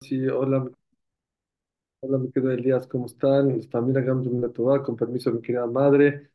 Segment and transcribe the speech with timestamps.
[0.00, 0.70] Sí, hola,
[2.00, 3.62] hola, mi querido Elías, ¿cómo están?
[3.70, 6.30] Familia Gamdum Toda, con permiso de mi querida madre.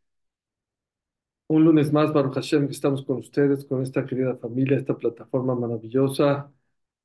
[1.48, 5.54] Un lunes más, Baruch Hashem, que estamos con ustedes, con esta querida familia, esta plataforma
[5.54, 6.52] maravillosa,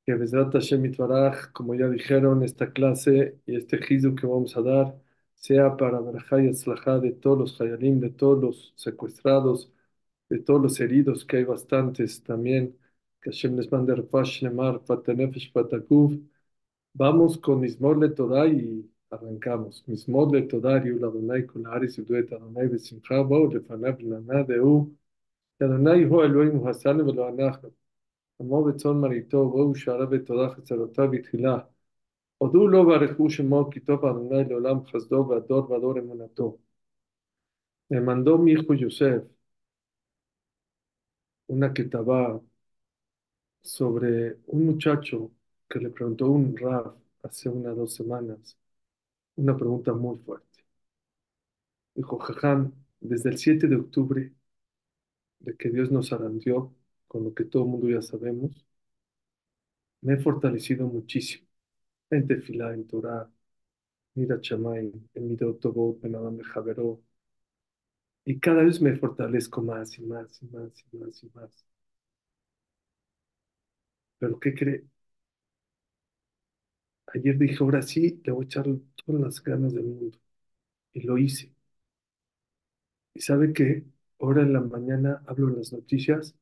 [0.05, 4.61] que Bezrat Hashem Itbaraj, como ya dijeron, esta clase y este jizu que vamos a
[4.61, 4.95] dar,
[5.35, 9.71] sea para Berajá y Atzlajá de todos los Hayalim, de todos los secuestrados,
[10.29, 12.77] de todos los heridos, que hay bastantes también,
[13.21, 16.13] que Hashem les mande Refash Nemar, Fatanefesh, Fatakuf,
[16.99, 19.83] Vamos con Mismor Le Torah y arrancamos.
[19.87, 24.91] Mismor Le Torah, Riul Adonai, con la Aris, Yuduet Adonai, Besimcha, Bau, Lefanav, Lana, Deu,
[25.59, 27.61] Adonai, Ho, Elohim, Hassan, Velo Anach,
[28.39, 31.67] Amo, Betzon, Marito, Bau, Shara, Betorah, Chetzarotá, Vitila,
[32.41, 36.59] Odu, Lo, Barechu, Shemo, Kitov, Adonai, Leolam, Chazdo, Vador, Vador, Emunato.
[37.89, 39.25] Me mandó mi hijo Yosef
[41.47, 42.39] una quetabá
[43.61, 45.31] sobre un muchacho
[45.69, 48.57] que le preguntó un Rav hace unas dos semanas
[49.37, 50.65] una pregunta muy fuerte.
[51.95, 54.31] Dijo, Jajam, desde el 7 de octubre,
[55.39, 56.75] de que Dios nos arandió,
[57.07, 58.51] con lo que todo el mundo ya sabemos,
[60.01, 61.47] me he fortalecido muchísimo.
[62.11, 63.29] En Tefilá, en Torah,
[64.15, 67.01] Mira Chamay, en Midot Tobot, en Adam Javeró.
[68.25, 71.65] Y cada vez me fortalezco más y más y más y más y más.
[74.19, 74.85] Pero ¿qué cree?
[77.13, 78.65] Ayer dije, ahora sí, le voy a echar
[79.05, 80.17] todas las ganas del mundo.
[80.93, 81.53] Y lo hice.
[83.13, 83.83] ¿Y sabe qué?
[84.19, 86.35] Ahora en la mañana hablo en las noticias,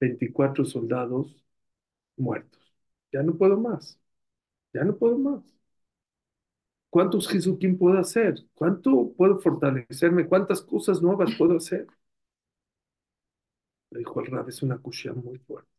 [0.00, 1.44] 24 soldados
[2.16, 2.60] muertos.
[3.12, 3.98] Ya no puedo más.
[4.74, 5.42] Ya no puedo más.
[6.88, 8.34] ¿Cuántos Jesuquín puedo hacer?
[8.54, 10.26] ¿Cuánto puedo fortalecerme?
[10.28, 11.86] ¿Cuántas cosas nuevas puedo hacer?
[13.92, 15.70] Le dijo el Rab, es una cuchilla muy fuerte.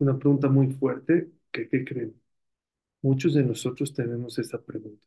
[0.00, 2.21] Una pregunta muy fuerte que, ¿qué creen?
[3.02, 5.04] Muchos de nosotros tenemos esa pregunta.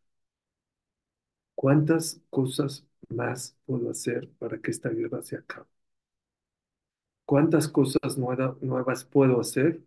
[1.53, 5.67] ¿Cuántas cosas más puedo hacer para que esta guerra se acabe?
[7.25, 9.79] ¿Cuántas cosas nueva- nuevas puedo hacer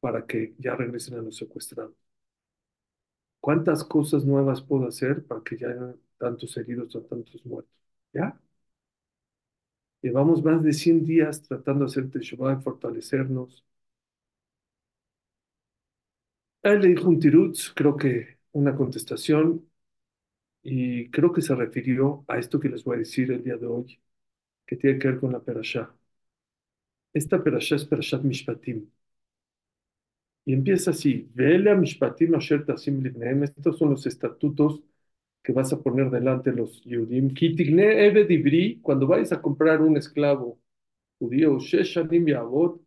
[0.00, 1.94] para que ya regresen a los secuestrados?
[3.40, 7.72] ¿Cuántas cosas nuevas puedo hacer para que ya hayan tantos heridos o tantos muertos?
[8.12, 8.38] ¿Ya?
[10.00, 12.62] Llevamos más de 100 días tratando de hacer Teshuvah y
[16.72, 19.66] Él le dijo un tirutz, creo que una contestación,
[20.62, 23.66] y creo que se refirió a esto que les voy a decir el día de
[23.66, 24.00] hoy,
[24.66, 25.94] que tiene que ver con la perashá.
[27.20, 28.86] Esta perashá es perashat Mishpatim.
[30.44, 33.04] Y empieza así, Vele a Mishpatim asher tasim.
[33.42, 34.82] Estos son los estatutos
[35.42, 37.34] que vas a poner delante de los Yudim.
[37.34, 40.58] Kitigne eved ivri, cuando vayas a comprar un esclavo
[41.20, 42.80] judío, Sheshanim Yavot,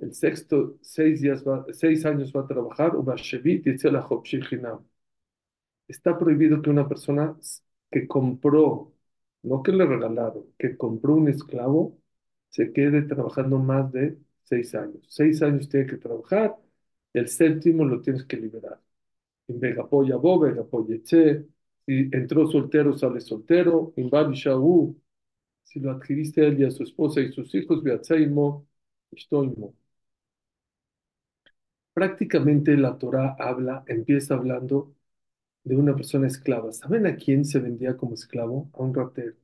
[0.00, 2.92] el sexto, seis, días va- seis años va a trabajar.
[5.88, 7.36] Está prohibido que una persona
[7.90, 8.92] que compró,
[9.42, 11.98] no que le regalaron, que compró un esclavo,
[12.48, 15.04] se quede trabajando más de seis años.
[15.08, 16.56] Seis años tiene que trabajar,
[17.12, 18.80] el séptimo lo tienes que liberar.
[19.48, 21.46] Vega polla bo, vega polleche.
[21.86, 23.94] Si entró soltero, sale soltero.
[24.34, 24.96] Shaú.
[25.64, 27.82] Si lo adquiriste a él y a su esposa y sus hijos,
[29.12, 29.74] Ishtoimo.
[32.00, 34.92] Prácticamente la Torah habla, empieza hablando
[35.64, 36.72] de una persona esclava.
[36.72, 38.70] ¿Saben a quién se vendía como esclavo?
[38.74, 39.36] A un ratero.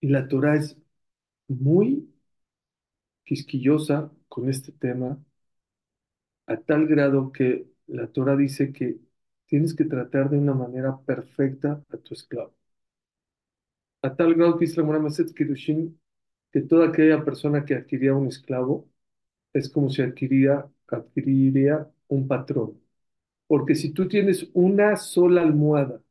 [0.00, 0.76] Y la Torah es
[1.48, 2.08] muy
[3.24, 5.22] quisquillosa con este tema,
[6.46, 8.98] a tal grado que la Torah dice que
[9.46, 12.54] tienes que tratar de una manera perfecta a tu esclavo.
[14.02, 16.00] A tal grado que dice la Kiddushin
[16.52, 18.88] que toda aquella persona que adquiría un esclavo
[19.54, 22.80] es como si adquiría, adquiriría un patrón.
[23.46, 26.02] Porque si tú tienes una sola almohada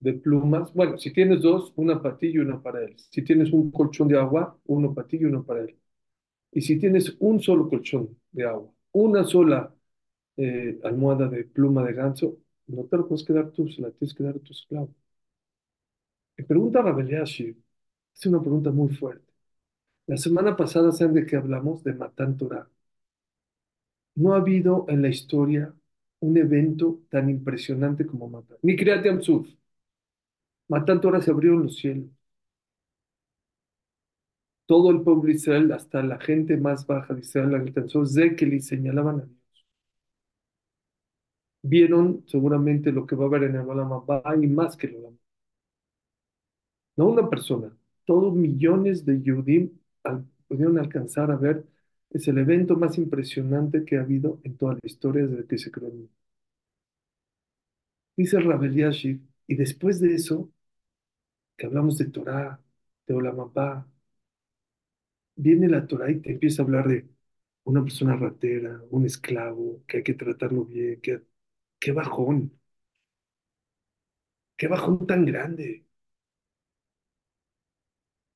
[0.00, 2.96] de plumas, bueno, si tienes dos, una para ti y una para él.
[3.10, 5.76] Si tienes un colchón de agua, uno para ti y uno para él.
[6.52, 9.74] Y si tienes un solo colchón de agua, una sola
[10.36, 12.38] eh, almohada de pluma de ganso,
[12.68, 14.94] no te lo puedes quedar tú, se la tienes que dar a tu esclavo.
[16.38, 17.54] Me pregunta Rabel Yashir,
[18.14, 19.27] es una pregunta muy fuerte.
[20.08, 21.84] La semana pasada, ¿saben de qué hablamos?
[21.84, 22.68] De Matan Torah.
[24.16, 25.74] No ha habido en la historia
[26.20, 28.58] un evento tan impresionante como Matan.
[28.62, 29.48] Ni Kriyat Yamsuf.
[30.68, 32.08] Matan Torah se abrieron los cielos.
[34.66, 39.20] Todo el pueblo de Israel, hasta la gente más baja de Israel, alcanzó le señalaban
[39.20, 39.36] a Dios.
[41.62, 44.02] Vieron seguramente lo que va a haber en el Olam
[44.42, 45.18] y más que el Olam.
[46.96, 47.74] No una persona,
[48.04, 49.77] todos millones de Yudim
[50.48, 51.64] pudieron alcanzar a ver
[52.10, 55.70] Es el evento más impresionante que ha habido en toda la historia desde que se
[55.70, 55.92] creó.
[58.18, 58.76] Dice Rabel
[59.46, 60.50] y después de eso,
[61.56, 62.58] que hablamos de Torah,
[63.06, 63.86] de Olam Abba,
[65.36, 67.08] viene la Torah y te empieza a hablar de
[67.64, 71.22] una persona ratera, un esclavo, que hay que tratarlo bien, que,
[71.80, 72.58] qué bajón,
[74.56, 75.86] qué bajón tan grande.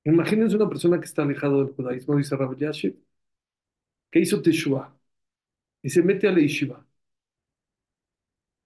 [0.05, 2.97] Imagínense una persona que está alejado del judaísmo, dice Rabbi Yashiv,
[4.11, 4.97] que hizo Teshua
[5.83, 6.87] y se mete a la yeshiva.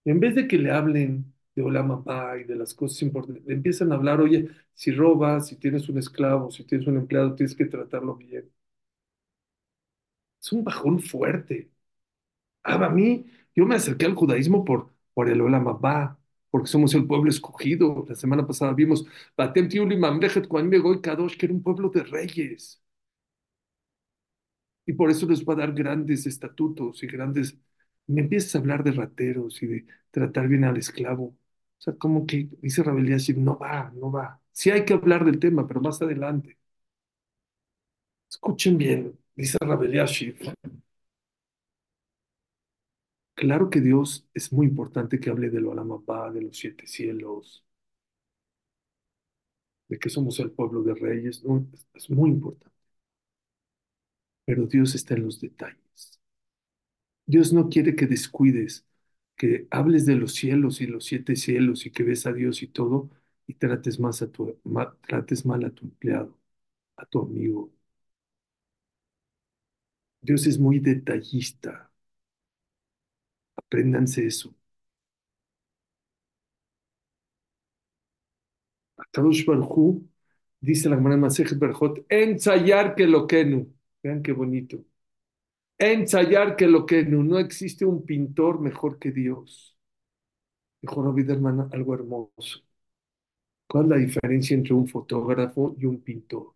[0.06, 3.52] En vez de que le hablen de Olam Abba y de las cosas importantes, le
[3.54, 7.54] empiezan a hablar, oye, si robas, si tienes un esclavo, si tienes un empleado, tienes
[7.54, 8.50] que tratarlo bien.
[10.40, 11.70] Es un bajón fuerte.
[12.62, 16.15] Ah, a mí, yo me acerqué al judaísmo por, por el Olam Abba,
[16.50, 18.04] porque somos el pueblo escogido.
[18.08, 19.04] La semana pasada vimos
[19.36, 22.82] Batem Tiuli Mamlechet Goy Kadosh, que era un pueblo de reyes.
[24.86, 27.58] Y por eso les va a dar grandes estatutos y grandes...
[28.06, 31.24] Me empiezas a hablar de rateros y de tratar bien al esclavo.
[31.26, 31.36] O
[31.80, 34.40] sea, como que dice Rabel Yashiv, no va, no va.
[34.52, 36.56] Sí hay que hablar del tema, pero más adelante.
[38.30, 40.36] Escuchen bien, dice Rabel Yashiv.
[43.36, 47.64] Claro que Dios es muy importante que hable del Olam Abba, de los siete cielos,
[49.88, 51.66] de que somos el pueblo de reyes, ¿no?
[51.94, 52.76] Es, muy importante.
[54.44, 56.18] Pero Dios está en los detalles.
[57.26, 58.86] Dios no quiere que descuides,
[59.36, 62.68] que hables de los cielos y los siete cielos y que ves a Dios y
[62.68, 63.10] todo
[63.46, 64.58] y trates más a tu,
[65.06, 66.38] trates mal a tu empleado,
[66.96, 67.72] a tu amigo.
[70.20, 71.90] Dios es muy detallista.
[73.58, 74.54] Apréndanse eso.
[79.12, 80.08] Kadosh Baruj Hu,
[80.60, 83.72] dice la en Masejet Berajot, ensayar que lo quenu.
[84.02, 84.84] Vean qué bonito.
[85.78, 87.22] Ensayar que lo quenu.
[87.24, 89.76] No existe un pintor mejor que Dios.
[90.80, 92.60] Dijo Rabbi Derman algo hermoso.
[93.68, 96.54] ¿Cuál es la diferencia entre un fotógrafo y un pintor?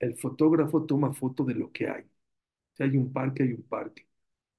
[0.00, 2.04] El fotógrafo toma foto de lo que hay.
[2.74, 4.06] Si hay un parque, hay un parque.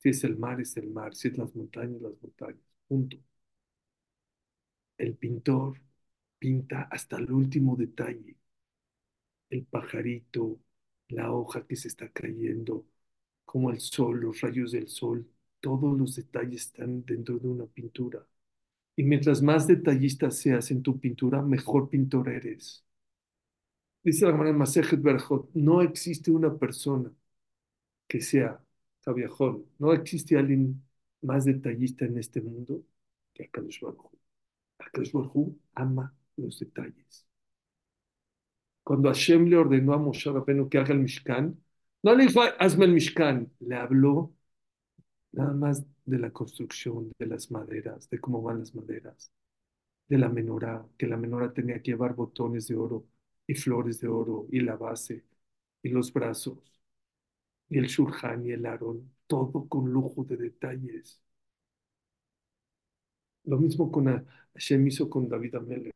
[0.05, 1.15] Si es el mar, es el mar.
[1.15, 2.61] Si es las montañas, las montañas.
[2.87, 3.17] Punto.
[4.97, 5.81] El pintor
[6.37, 8.35] pinta hasta el último detalle.
[9.49, 10.59] El pajarito,
[11.07, 12.85] la hoja que se está cayendo,
[13.45, 15.27] como el sol, los rayos del sol.
[15.59, 18.23] Todos los detalles están dentro de una pintura.
[18.95, 22.85] Y mientras más detallista seas en tu pintura, mejor pintor eres.
[24.03, 27.11] Dice la en Masejet Berajot, no existe una persona
[28.07, 28.64] que sea
[29.79, 30.81] No existe alguien
[31.21, 32.83] más detallista en este mundo
[33.33, 34.11] que Akadosh Baruj.
[34.79, 37.25] Akadosh Baruj ama los detalles.
[38.83, 41.59] Cuando Hashem le ordenó a Moshe Rabbeinu que haga el Mishkan,
[42.03, 44.33] no le dijo, hazme el Mishkan, le habló
[45.31, 49.31] nada más de la construcción, de las maderas, de cómo van las maderas,
[50.07, 53.05] de la menorá, que la menorá tenía que llevar botones de oro
[53.47, 55.23] y flores de oro y la base
[55.83, 56.74] y los brazos
[57.69, 61.21] y el shurjan y el arón, todo con lujo de detalles.
[63.45, 64.05] Lo mismo con
[64.53, 65.93] Hashem hizo con David Amelech.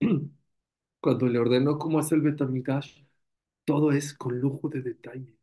[1.00, 3.02] Cuando le ordenó cómo hacer el Betamigash,
[3.64, 5.34] todo es con lujo de detalles.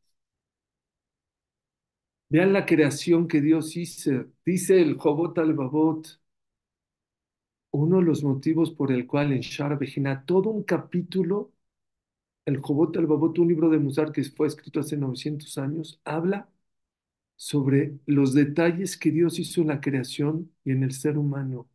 [2.29, 4.27] Vean la creación que Dios hizo.
[4.45, 6.07] Dice el Jobot al-Babot,
[7.71, 11.53] uno de los motivos por el cual en Shara Bejina, todo un capítulo,
[12.47, 16.49] el Jobot al-Babot, un libro de Musar que fue escrito hace 900 años, habla
[17.37, 21.69] sobre los detalles que Dios hizo en la creación y en el ser humano.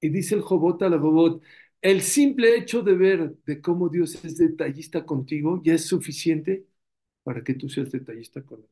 [0.00, 1.42] Y dice el Jobot al-Babot,
[1.82, 6.66] el simple hecho de ver de cómo Dios es detallista contigo ya es suficiente
[7.22, 8.68] para que tú seas detallista con él.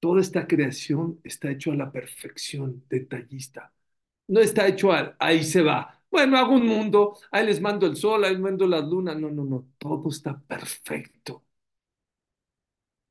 [0.00, 3.72] Toda esta creación está hecho a la perfección, detallista.
[4.28, 5.95] No está hecho a, ahí se va.
[6.10, 9.14] Bueno, hago un mundo, ahí les mando el sol, ahí les mando la luna.
[9.14, 11.44] No, no, no, todo está perfecto.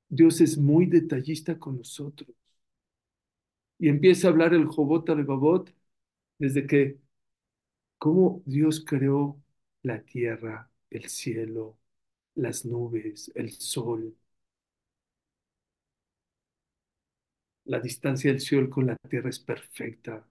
[0.10, 2.30] Dios es muy detallista con nosotros.
[3.80, 5.74] Y empieza a hablar el Jobot de Babot
[6.40, 7.00] desde que,
[7.98, 9.42] cómo Dios creó
[9.84, 11.78] la tierra, el cielo,
[12.36, 14.16] las nubes, el sol,
[17.66, 20.26] la distancia del sol con la tierra es perfecta.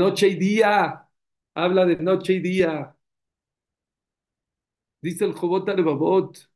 [0.00, 1.08] Noche y día,
[1.54, 2.94] habla de noche y día.
[5.02, 6.50] Dice el Jobot de Babot,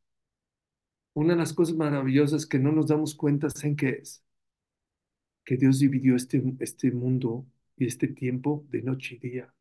[1.12, 4.24] una de las cosas maravillosas que no nos damos cuenta, ¿saben qué es?
[5.44, 7.44] Que Dios dividió este, este mundo
[7.76, 9.52] y este tiempo de noche y día.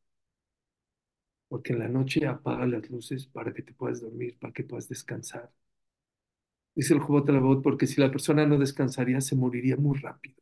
[1.49, 4.87] porque en la noche apaga las luces para que te puedas dormir, para que puedas
[4.87, 5.51] descansar.
[6.75, 10.41] Dice el Jobot Alabot, porque si la persona no descansaría, se moriría muy rápido.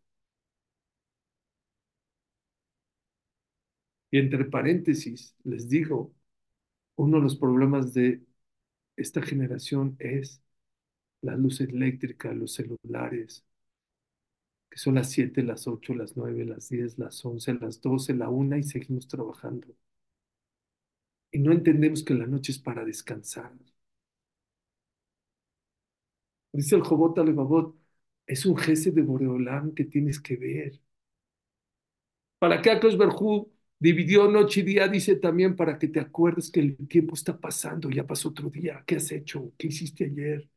[4.15, 6.13] Y entre paréntesis, les digo,
[6.97, 8.23] uno de los problemas de
[8.97, 10.41] esta generación es
[11.21, 13.45] la luz eléctrica, los celulares,
[14.69, 18.29] que son las 7, las 8, las 9, las 10, las 11, las 12, la
[18.29, 19.67] una y seguimos trabajando.
[21.31, 23.51] Y no entendemos que la noche es para descansar.
[26.53, 27.75] Dice el Jobot Alevabot,
[28.25, 30.81] es un jefe de Boreolán que tienes que ver.
[32.39, 33.51] ¿Para qué Akash Barjú
[33.85, 34.87] dividió noche y día?
[34.87, 38.83] Dice también para que te acuerdes que el tiempo está pasando, ya pasó otro día.
[38.85, 39.51] ¿Qué has hecho?
[39.57, 40.49] ¿Qué hiciste ayer?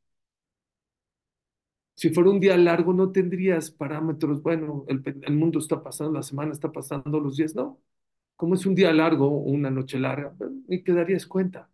[1.95, 4.43] Si fuera un día largo, no tendrías parámetros.
[4.43, 7.81] Bueno, el, mundo está pasando, la semana está pasando, los días no.
[8.37, 10.35] Como es un día largo una noche larga,
[10.69, 11.71] ni te darías cuenta.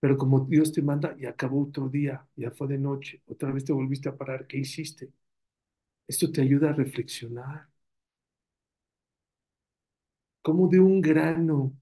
[0.00, 3.64] Pero como Dios te manda y acabó otro día, ya fue de noche, otra vez
[3.64, 5.12] te volviste a parar, ¿qué hiciste?
[6.08, 7.68] Esto te ayuda a reflexionar.
[10.48, 11.76] Como de un grano,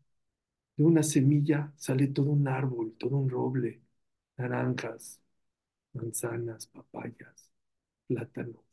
[0.76, 3.82] de una semilla, sale todo un árbol, todo un roble,
[4.38, 5.20] naranjas,
[5.94, 7.52] manzanas, papayas,
[8.08, 8.64] plátanos,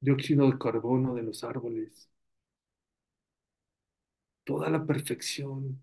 [0.00, 2.08] dióxido de carbono de los árboles,
[4.44, 5.80] toda la perfección.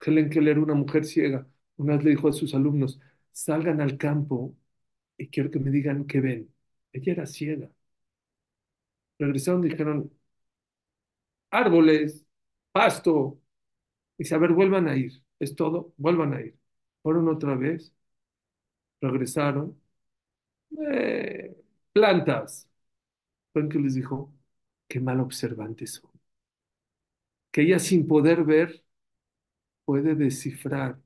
[0.00, 1.46] Helen Keller, una mujer ciega,
[1.76, 3.00] una vez le dijo a sus alumnos,
[3.32, 4.54] salgan al campo
[5.18, 6.54] y quiero que me digan qué ven.
[6.92, 7.70] Ella era ciega.
[9.18, 10.12] Regresaron y dijeron,
[11.54, 12.24] árboles,
[12.72, 13.40] pasto.
[14.18, 15.12] Dice, a ver, vuelvan a ir.
[15.38, 16.58] Es todo, vuelvan a ir.
[17.02, 17.94] Fueron otra vez,
[19.00, 19.76] regresaron.
[20.92, 21.56] eh,
[21.92, 22.68] plantas.
[23.54, 24.32] ¿Saben qué les dijo?
[24.88, 26.10] Qué mal observantes son.
[27.52, 28.84] Que ella sin poder ver
[29.84, 31.00] puede descifrar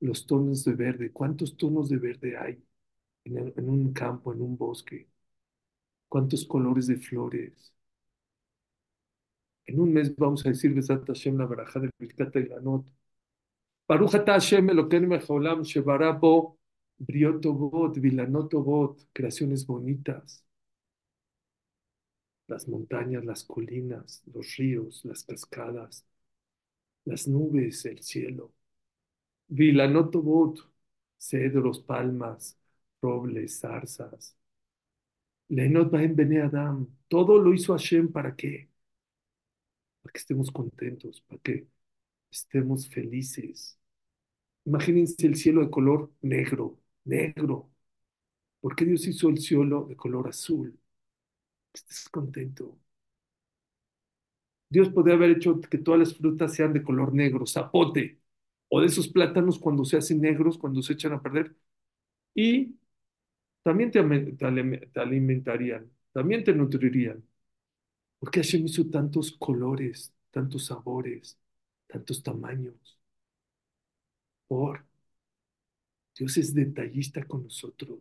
[0.00, 1.12] los tonos de verde.
[1.12, 2.64] ¿Cuántos tonos de verde hay
[3.24, 5.08] en un campo, en un bosque?
[6.08, 7.72] ¿Cuántos colores de flores?
[9.66, 12.86] En un mes vamos a decir Besat Hashem la baraja de Birkat Eilanot.
[13.88, 16.58] Baruch atah Hashem Elokeinu mejolam shebara bo
[16.98, 20.44] briot tovot, vilanot tovot, creaciones bonitas,
[22.48, 26.06] las montañas, las colinas, los ríos, las cascadas,
[27.04, 28.52] las nubes, el cielo.
[29.48, 30.58] Vilanot tovot,
[31.18, 32.58] cedros, palmas,
[33.00, 34.36] robles, zarzas.
[35.48, 36.86] Leinot bahem bene Adam.
[37.08, 38.71] Todo lo hizo Hashem para qué?
[40.02, 41.68] Para que estemos contentos, para que
[42.30, 43.78] estemos felices.
[44.66, 47.70] Imagínense el cielo de color negro, negro.
[48.60, 50.78] ¿Por qué Dios hizo el cielo de color azul?
[51.72, 52.78] Que estés contento.
[54.68, 58.20] Dios podría haber hecho que todas las frutas sean de color negro, zapote,
[58.68, 61.54] o de esos plátanos cuando se hacen negros, cuando se echan a perder,
[62.34, 62.76] y
[63.64, 67.24] también te, te alimentarían, también te nutrirían.
[68.22, 71.36] ¿Por qué Hashem hizo tantos colores, tantos sabores,
[71.88, 72.96] tantos tamaños?
[74.46, 74.84] Por
[76.16, 77.98] Dios es detallista con nosotros.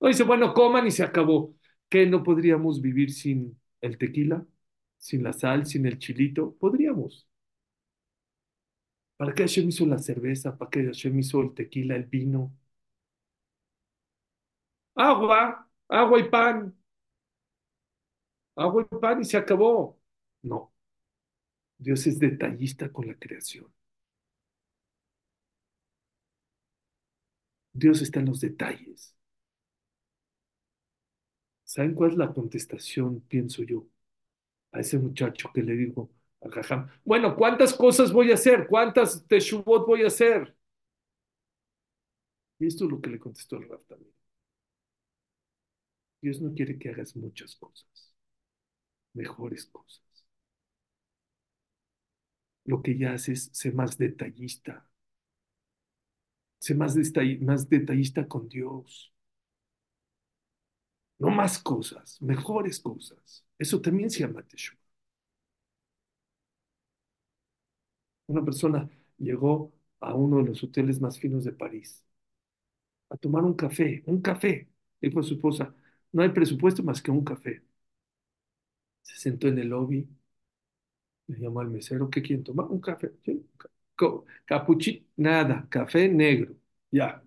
[0.00, 1.54] No dice, bueno, coman y se acabó.
[1.88, 4.46] ¿Qué no podríamos vivir sin el tequila?
[4.98, 5.66] ¿Sin la sal?
[5.66, 6.54] ¿Sin el chilito?
[6.58, 7.26] Podríamos.
[9.16, 10.56] ¿Para qué Hashem hizo la cerveza?
[10.58, 12.52] ¿Para qué Hashem hizo el tequila, el vino?
[14.94, 16.76] Agua, agua y pan,
[18.56, 19.98] agua y pan y se acabó.
[20.42, 20.72] No,
[21.78, 23.66] Dios es detallista con la creación.
[27.72, 29.16] Dios está en los detalles.
[31.64, 33.86] ¿Saben cuál es la contestación, pienso yo,
[34.72, 36.10] a ese muchacho que le digo
[36.42, 36.88] a Jajam?
[37.04, 38.66] Bueno, ¿cuántas cosas voy a hacer?
[38.68, 40.56] ¿Cuántas teshuvot voy a hacer?
[42.60, 44.12] Y esto es lo que le contestó el Raf también.
[46.22, 48.09] Dios no quiere que hagas muchas cosas,
[49.14, 50.02] mejores cosas.
[52.64, 54.88] Lo que ya haces, sé más detallista,
[56.58, 59.12] sé más, detall- más detallista con Dios.
[61.20, 63.44] No más cosas, mejores cosas.
[63.58, 64.80] Eso también se llama Teshuvah.
[68.28, 68.88] Una persona
[69.18, 72.02] llegó a uno de los hoteles más finos de París
[73.10, 74.68] a tomar un café, un café.
[75.00, 75.74] Dijo a su esposa,
[76.12, 77.62] no hay presupuesto más que un café.
[79.02, 80.08] Se sentó en el lobby,
[81.28, 82.66] le llamó al mesero, ¿qué quieren tomar?
[82.66, 83.12] Un café.
[83.24, 83.46] ¿Sí?
[84.46, 86.54] Capuchino, nada, café negro.
[86.90, 87.22] Ya.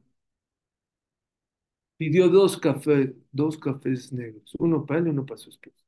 [1.97, 5.83] Pidió dos cafés, dos cafés negros, uno para él y uno para su esposa.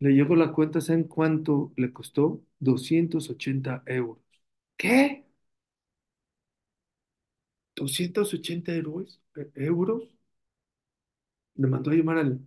[0.00, 2.42] Le llegó la cuenta, ¿saben cuánto le costó?
[2.58, 4.18] 280 euros.
[4.76, 5.26] ¿Qué?
[7.76, 9.20] ¿280 euros?
[9.36, 10.02] e- ¿Euros?
[11.56, 12.40] Le mandó a llamar al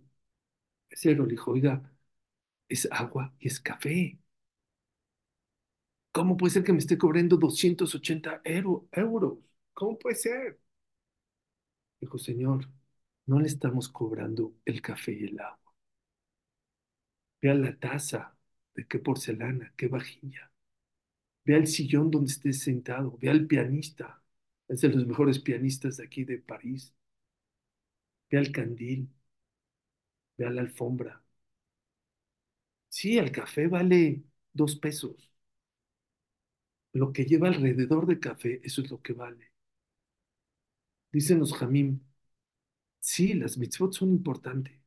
[0.90, 1.89] mesero, le dijo, oiga,
[2.70, 4.18] es agua y es café.
[6.12, 9.38] ¿Cómo puede ser que me esté cobrando 280 euro- euros?
[9.74, 10.58] ¿Cómo puede ser?
[11.98, 12.68] Dijo, señor,
[13.26, 15.72] no le estamos cobrando el café y el agua.
[17.42, 18.34] Vea la taza,
[18.74, 20.50] de qué porcelana, qué vajilla.
[21.44, 23.18] Vea el sillón donde esté sentado.
[23.20, 24.22] Vea el pianista.
[24.68, 26.94] Es de los mejores pianistas de aquí de París.
[28.30, 29.08] Vea el candil.
[30.36, 31.22] Vea la alfombra.
[32.90, 35.30] Sí, el café vale dos pesos.
[36.92, 39.50] Lo que lleva alrededor de café, eso es lo que vale.
[41.12, 42.00] Dicen los Jamim,
[43.00, 44.80] sí, las mitzvot son importantes,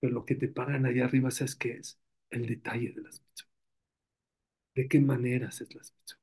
[0.00, 1.98] pero lo que te pagan allá arriba, ¿sabes qué es?
[2.30, 3.50] El detalle de las mitzvot.
[4.76, 6.20] ¿De qué manera haces las mitzvot?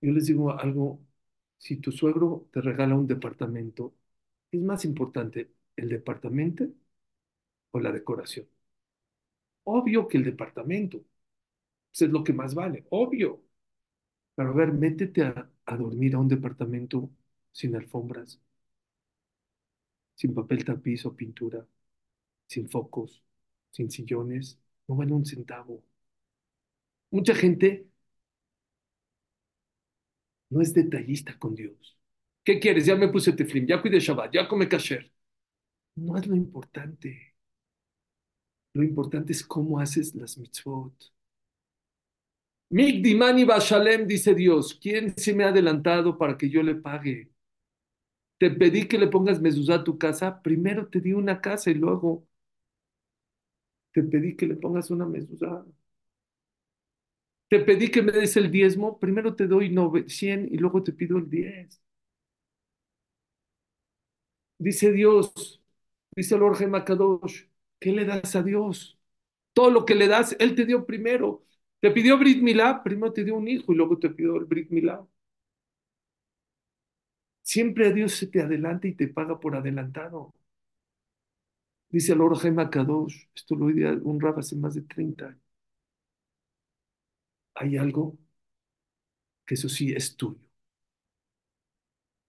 [0.00, 1.00] Yo les digo algo,
[1.58, 3.94] si tu suegro te regala un departamento,
[4.52, 6.68] ¿es más importante el departamento
[7.72, 8.48] o la decoración?
[9.64, 10.98] Obvio que el departamento,
[11.90, 13.42] pues es lo que más vale, obvio.
[14.36, 17.10] Pero a ver, métete a, a dormir a un departamento
[17.52, 18.40] sin alfombras,
[20.20, 21.60] sin papel tapiz o pintura,
[22.52, 23.10] sin focos,
[23.74, 24.46] sin sillones,
[24.88, 25.76] no vale un centavo.
[27.10, 27.86] Mucha gente
[30.50, 31.98] no es detallista con Dios.
[32.44, 32.86] ¿Qué quieres?
[32.86, 35.10] Ya me puse teflim, ya cuide Shabbat, ya come kasher.
[35.96, 37.27] No es lo importante.
[38.78, 40.94] Lo importante es cómo haces las mitzvot.
[42.70, 47.28] Migdimani Bashalem, dice Dios, ¿quién se me ha adelantado para que yo le pague?
[48.38, 51.74] Te pedí que le pongas mezuzá a tu casa, primero te di una casa y
[51.74, 52.26] luego
[53.92, 55.64] te pedí que le pongas una mezuzá.
[57.50, 59.70] Te pedí que me des el diezmo, primero te doy
[60.08, 61.82] 100 y luego te pido el 10.
[64.58, 65.60] Dice Dios,
[66.16, 67.44] dice el Orge Makadosh,
[67.80, 68.98] ¿qué le das a Dios?
[69.54, 71.44] Todo lo que le das, Él te dio primero.
[71.80, 74.70] Te pidió Brit Milá, primero te dio un hijo y luego te pidió el Brit
[74.70, 75.06] Milá.
[77.42, 80.32] Siempre a Dios se te adelanta y te paga por adelantado.
[81.90, 85.42] Dice el Orge Makadosh, esto lo oí un rab hace más de 30 años.
[87.54, 88.16] Hay algo
[89.46, 90.38] que eso sí es tuyo.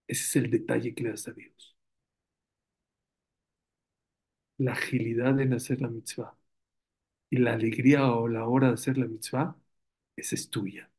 [0.09, 1.77] Ese es el detalle que le das a Dios.
[4.59, 6.37] La agilidad en hacer la mitzvah
[7.29, 9.55] y la alegría o la hora de hacer la mitzvah,
[10.17, 10.91] esa es tuya.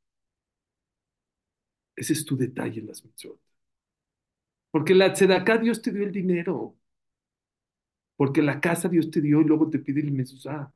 [1.95, 3.39] Ese es tu detalle en las mitzvot.
[4.73, 6.77] Porque la tzedaká Dios te dio el dinero.
[8.17, 10.73] Porque la casa Dios te dio y luego te pide el mezuzá.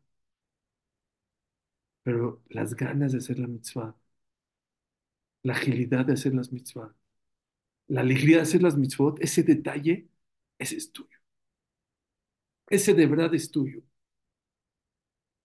[2.03, 3.95] Pero las ganas de hacer la mitzvah,
[5.45, 6.93] la agilidad de hacer las mitzvah,
[7.89, 10.09] la alegría de hacer las mitzvot, ese detalle,
[10.59, 11.19] ese es tuyo.
[12.69, 13.83] Ese de verdad es tuyo.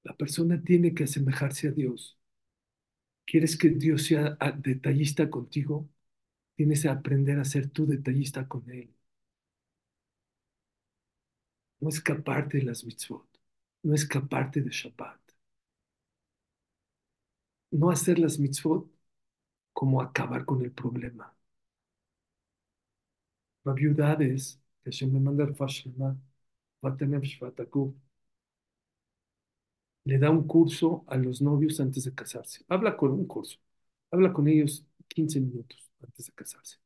[0.03, 2.17] La persona tiene que asemejarse a Dios.
[3.25, 5.88] ¿Quieres que Dios sea ah, detallista contigo?
[6.55, 8.93] Tienes que aprender a ser tú detallista con Él.
[11.82, 13.27] No escaparte de las mitzvot,
[13.84, 15.19] no escaparte de Shabbat.
[17.71, 18.88] No hacer las mitzvot
[19.73, 21.36] como acabar con el problema.
[23.63, 26.13] La viudad es que se me manda el Fashlema,
[30.06, 32.65] le da un curso a los novios antes de casarse.
[32.68, 33.58] Habla con un curso.
[34.12, 36.78] Habla con ellos 15 minutos antes de casarse.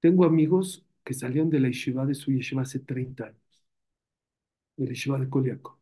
[0.00, 3.42] Tengo amigos que salieron de la yeshiva de su yeshiva hace 30 años,
[4.78, 5.78] de la yeshiva de Koliako.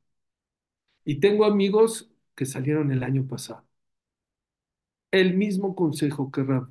[1.07, 3.65] Y tengo amigos que salieron el año pasado.
[5.11, 6.69] El mismo consejo que Rab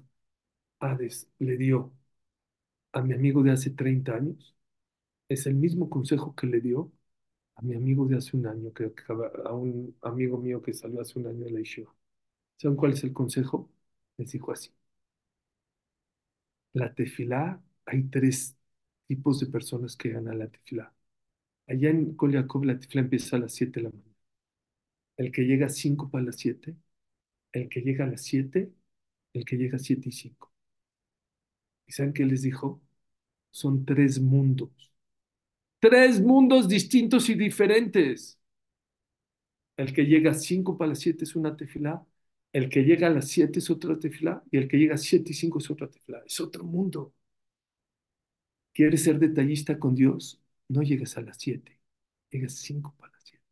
[0.80, 1.94] Hades le dio
[2.94, 4.56] a mi amigo de hace 30 años
[5.34, 6.92] es el mismo consejo que le dio
[7.56, 8.92] a mi amigo de hace un año, que,
[9.46, 11.94] a un amigo mío que salió hace un año de la yeshiva.
[12.58, 13.72] ¿Saben cuál es el consejo?
[14.18, 14.72] Les dijo así.
[16.74, 18.56] La tefilá, hay tres
[19.08, 20.94] tipos de personas que a la tefilá.
[21.68, 24.16] Allá en Kol Yaakov la tefilá empieza a las 7 de la mañana.
[25.18, 26.76] El que llega a 5 para las 7,
[27.54, 28.74] el que llega a las 7,
[29.34, 30.54] el que llega a 7 y 5.
[31.88, 32.82] ¿Y saben qué les dijo?
[33.52, 34.93] Son tres mundos.
[35.84, 38.40] Tres mundos distintos y diferentes.
[39.78, 42.04] El que llega a 5 para las 7 es una tefilá,
[42.54, 45.30] el que llega a las 7 es otra tefilá y el que llega a 7
[45.32, 46.24] y 5 es otra tefilá.
[46.26, 47.14] Es otro mundo.
[48.74, 50.40] ¿Quieres ser detallista con Dios?
[50.68, 51.80] No llegues a las 7,
[52.32, 53.46] Llegas cinco para las siete.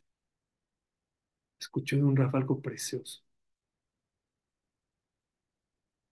[1.62, 3.24] Escuché un Rafa algo precioso.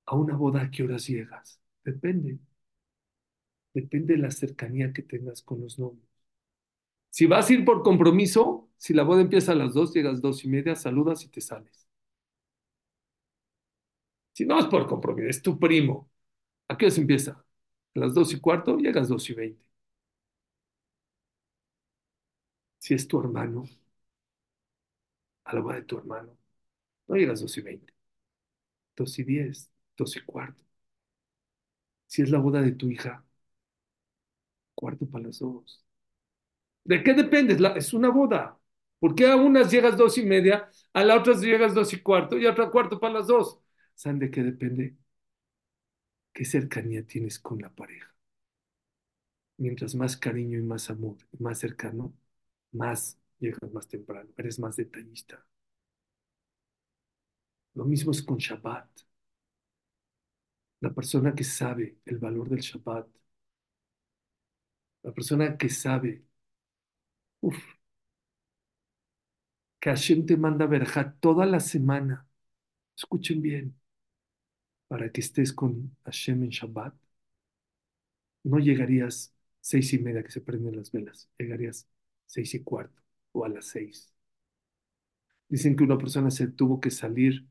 [0.07, 1.61] A una boda, ¿a qué horas llegas?
[1.85, 2.37] Depende.
[3.73, 6.08] Depende de la cercanía que tengas con los novios.
[7.11, 10.43] Si vas a ir por compromiso, si la boda empieza a las dos, llegas dos
[10.43, 11.87] y media, saludas y te sales.
[14.33, 16.09] Si no es por compromiso, es tu primo.
[16.67, 17.31] ¿A qué hora se empieza?
[17.95, 19.63] A las dos y cuarto, llegas dos y veinte.
[22.77, 23.63] Si es tu hermano,
[25.45, 26.37] a la boda de tu hermano,
[27.07, 27.93] no llegas dos y veinte,
[28.95, 30.63] dos y diez, dos y cuarto.
[32.07, 33.23] Si es la boda de tu hija,
[34.75, 35.83] cuarto para las dos.
[36.89, 37.55] ¿De qué depende?
[37.77, 38.59] Es, una boda.
[38.99, 42.35] ¿Por qué a unas llegas dos y media, a la otras llegas dos y cuarto
[42.37, 43.59] y a otra cuarto para las dos?
[43.93, 44.97] ¿Saben de qué depende?
[46.33, 48.11] ¿Qué cercanía tienes con la pareja?
[49.57, 52.13] Mientras más cariño y más amor, más cercano,
[52.71, 55.45] más llegas más temprano, eres más detallista.
[57.73, 58.87] Lo mismo es con Shabbat.
[60.81, 63.07] La persona que sabe el valor del Shabbat,
[65.03, 66.23] la persona que sabe,
[69.79, 72.25] que Hashem te manda verja toda la semana,
[72.97, 73.75] escuchen bien,
[74.87, 76.93] para que estés con Hashem en Shabbat,
[78.43, 81.87] no llegarías seis y media que se prenden las velas, llegarías
[82.25, 84.13] seis y cuarto o a las seis.
[85.47, 87.45] Dicen que una persona se tuvo que salir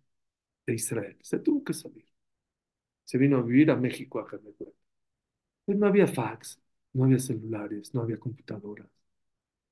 [0.67, 2.07] de Israel, se tuvo que salir.
[3.05, 4.27] Se vino a vivir a México, a.
[5.65, 6.61] Pues no había fax,
[6.95, 8.89] no había celulares, no había computadoras.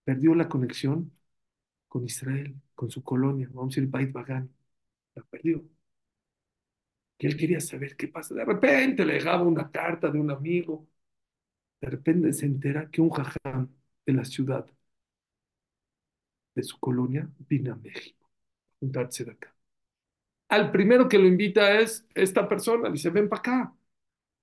[0.06, 1.12] Perdió la conexión
[1.88, 4.50] con Israel, con su colonia, vamos a decir Beit Bagan,
[5.16, 5.64] la perdió.
[7.18, 8.34] Y él quería saber qué pasa.
[8.34, 10.86] De repente le llegaba una carta de un amigo,
[11.80, 13.68] de repente se entera que un jajam
[14.06, 14.66] de la ciudad,
[16.54, 19.54] de su colonia, vino a México a juntarse de acá.
[20.48, 23.76] Al primero que lo invita es esta persona, dice, ven para acá,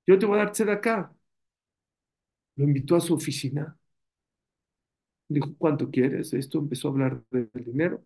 [0.08, 1.15] yo te voy a dar de acá.
[2.56, 3.78] Lo invitó a su oficina,
[5.27, 6.33] dijo, ¿cuánto quieres?
[6.33, 8.03] Esto empezó a hablar del dinero.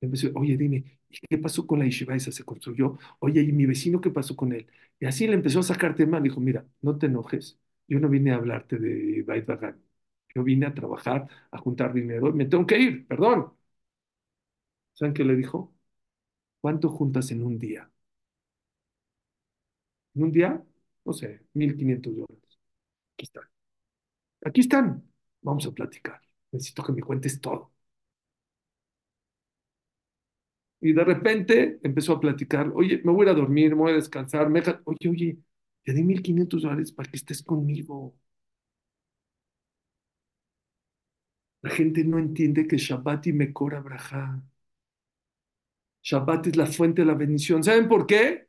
[0.00, 2.18] Empezó, oye, dime, ¿y qué pasó con la yeshiva?
[2.20, 2.98] ¿Se construyó?
[3.20, 4.66] Oye, ¿y mi vecino qué pasó con él?
[5.00, 6.18] Y así le empezó a sacar tema.
[6.18, 7.58] Le dijo, mira, no te enojes.
[7.88, 9.80] Yo no vine a hablarte de Beit Bagan.
[10.34, 13.52] Yo vine a trabajar, a juntar dinero me tengo que ir, perdón.
[14.94, 15.72] ¿Saben qué le dijo?
[16.60, 17.90] ¿Cuánto juntas en un día?
[20.16, 20.62] En un día,
[21.04, 22.58] no sé, 1.500 dólares.
[23.14, 23.44] Aquí están.
[24.46, 25.04] Aquí están.
[25.42, 26.20] Vamos a platicar.
[26.56, 27.72] Necesito que me cuentes todo.
[30.80, 33.92] Y de repente empezó a platicar, oye, me voy a ir a dormir, me voy
[33.92, 35.38] a descansar, me oye, oye,
[35.82, 38.14] te di 1.500 dólares para que estés conmigo.
[41.60, 44.42] La gente no entiende que Shabbat y Mekor Abraha.
[46.02, 47.62] Shabbat es la fuente de la bendición.
[47.64, 48.48] ¿Saben por qué?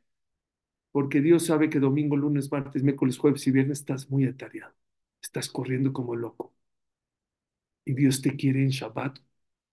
[0.92, 4.74] Porque Dios sabe que domingo, lunes, martes, miércoles, jueves y viernes estás muy atareado.
[5.22, 6.54] Estás corriendo como loco.
[7.88, 9.18] Y Dios te quiere en Shabbat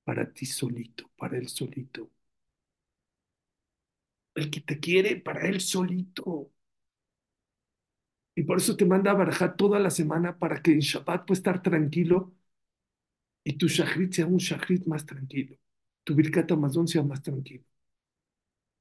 [0.03, 2.09] para ti solito, para Él solito.
[4.33, 6.49] El que te quiere para Él solito.
[8.35, 11.39] Y por eso te manda a barajar toda la semana para que en Shabbat puedas
[11.39, 12.33] estar tranquilo
[13.43, 15.55] y tu shachrit sea un shachrit más tranquilo.
[16.03, 17.63] Tu Birkat Hamazon sea más tranquilo.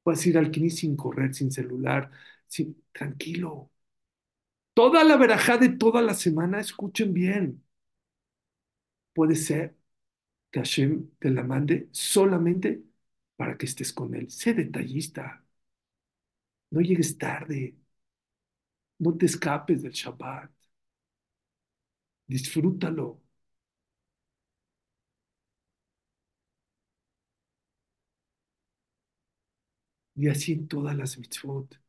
[0.03, 2.11] Puedes ir al Kini sin correr, sin celular,
[2.47, 3.71] sin, tranquilo.
[4.75, 7.64] Toda la verajá de toda la semana, escuchen bien.
[9.15, 9.77] Puede ser
[10.51, 12.85] que Hashem te la mande solamente
[13.37, 14.31] para que estés con él.
[14.31, 15.45] Sé detallista.
[16.71, 17.75] No llegues tarde.
[18.99, 20.51] No te escapes del Shabbat.
[22.33, 23.09] Disfrútalo.
[30.17, 31.81] Y así en todas las mitzvot.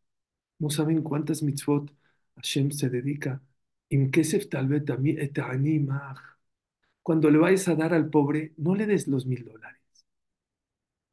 [0.59, 1.91] No saben cuántas mitzvot
[2.37, 3.41] Hashem se dedica.
[3.89, 6.34] Im kesef talvet ami et animach.
[7.05, 9.81] Cuando le vayas a dar al pobre, no le des los mil dólares.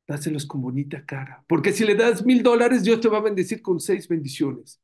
[0.06, 1.44] Dáselos con bonita cara.
[1.48, 4.80] Porque si le das mil dólares, Dios te va a bendecir con seis bendiciones.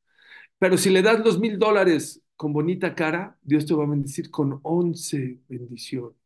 [0.59, 4.31] Pero si le das los mil dólares con bonita cara, Dios te va a bendecir
[4.31, 6.16] con once bendiciones.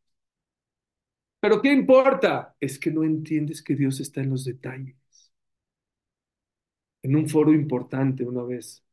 [1.39, 2.55] Pero ¿qué importa?
[2.59, 4.95] Es que no entiendes que Dios está en los detalles.
[7.03, 8.83] En un foro importante una vez,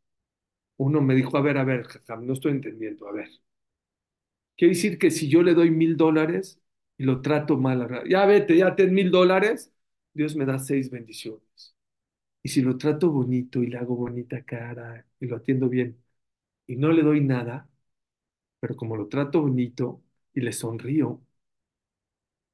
[0.78, 1.86] uno me dijo, a ver, a ver,
[2.22, 3.30] no estoy entendiendo, a ver.
[4.60, 6.60] Quiere decir que si yo le doy mil dólares
[6.98, 9.72] y lo trato mal, ya vete, ya ten mil dólares,
[10.14, 11.76] Dios me da seis bendiciones.
[12.42, 15.98] Y si lo trato bonito y le hago bonita cara y lo atiendo bien
[16.66, 17.68] y no le doy nada,
[18.60, 20.02] pero como lo trato bonito
[20.34, 21.22] y le sonrío,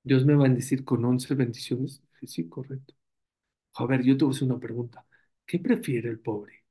[0.02, 2.02] Dios me va a bendecir con 11 bendiciones.
[2.26, 2.94] Sí, correcto.
[3.76, 5.06] A ver, yo te voy a hacer una pregunta.
[5.46, 6.64] ¿Qué prefiere el pobre?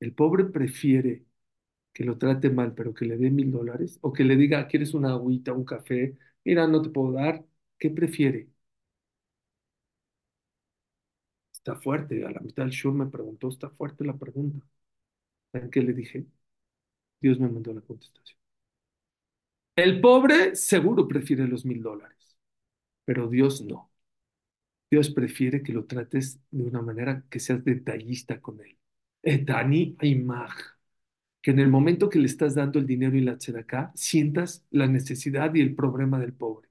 [0.00, 1.26] ¿El pobre prefiere
[1.94, 3.98] que lo trate mal, pero que le dé mil dólares?
[4.02, 6.18] ¿O que le diga, ¿quieres una agüita, un café?
[6.44, 7.44] Mira, no te puedo dar.
[7.78, 8.50] ¿Qué prefiere?
[11.54, 12.24] Está fuerte.
[12.26, 14.66] A la mitad del show me preguntó, está fuerte la pregunta.
[15.52, 16.26] ¿Saben qué le dije?
[17.20, 18.38] Dios me mandó la contestación.
[19.76, 22.36] El pobre seguro prefiere los mil dólares,
[23.04, 23.92] pero Dios no.
[24.90, 28.78] Dios prefiere que lo trates de una manera que seas detallista con él.
[29.22, 30.54] Etani Aimaj,
[31.44, 34.88] que en el momento que le estás dando el dinero y la tzedakah, sientas la
[34.88, 36.70] necesidad y el problema del pobre.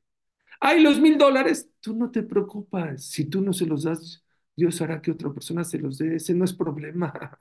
[0.61, 1.69] ¡Ay, los mil dólares!
[1.81, 3.05] Tú no te preocupas.
[3.05, 4.23] Si tú no se los das,
[4.55, 6.15] Dios hará que otra persona se los dé.
[6.17, 7.13] Ese no es problema.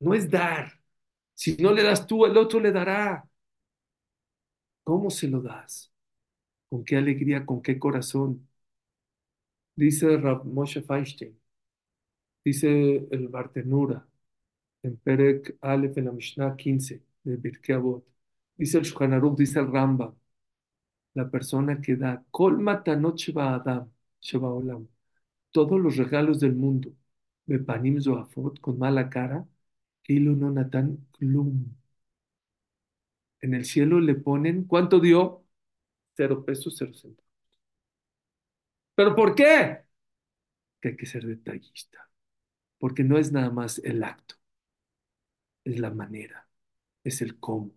[0.00, 0.72] No es dar.
[1.34, 3.28] Si no le das tú, el otro le dará.
[4.84, 5.92] ¿Cómo se lo das?
[6.70, 7.46] ¿Con qué alegría?
[7.46, 8.48] ¿Con qué corazón?
[9.74, 11.34] Dice Rav Moshe Feinstein,
[12.46, 14.06] dice el Bartenura,
[14.82, 17.76] en Perek Aleph en la Mishnah 15 de Birkei
[18.56, 20.14] dice el Shulchan Aruch, dice el Rambam,
[21.14, 24.88] la persona que da Kol Matanot Sheba Adam, Sheba Olam,
[25.50, 26.90] todos los regalos del mundo,
[27.46, 29.46] Bepanim Zoafot, con mala cara,
[30.02, 31.66] Kilo no Natan Klum.
[33.40, 35.42] En el cielo le ponen, ¿cuánto dio?
[36.16, 37.24] Cero pesos, cero centavos.
[38.94, 39.84] ¿Pero por qué?
[40.80, 42.08] Que hay que ser detallista,
[42.78, 44.36] porque no es nada más el acto,
[45.64, 46.48] es la manera,
[47.04, 47.72] es el cómo.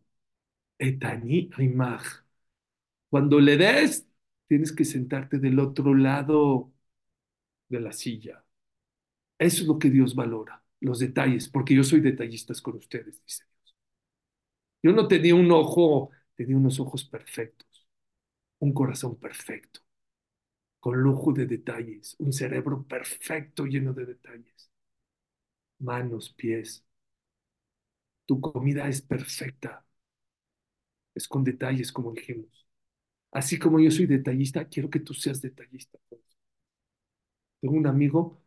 [0.79, 2.03] Etani Rimaj.
[3.09, 4.07] Cuando le des,
[4.47, 6.71] tienes que sentarte del otro lado
[7.69, 8.43] de la silla.
[9.39, 13.45] Eso es lo que Dios valora, los detalles, porque yo soy detallista con ustedes, dice
[13.63, 13.75] Dios.
[14.83, 17.88] Yo no tenía un ojo, tenía unos ojos perfectos,
[18.59, 19.81] un corazón perfecto,
[20.79, 24.71] con lujo de detalles, un cerebro perfecto lleno de detalles,
[25.80, 26.86] manos, pies.
[28.28, 29.86] Tu comida es perfecta,
[31.15, 32.65] es con detalles, como dijimos.
[33.32, 36.00] Así como yo soy detallista, quiero que tú seas detallista.
[37.62, 38.42] Tengo un amigo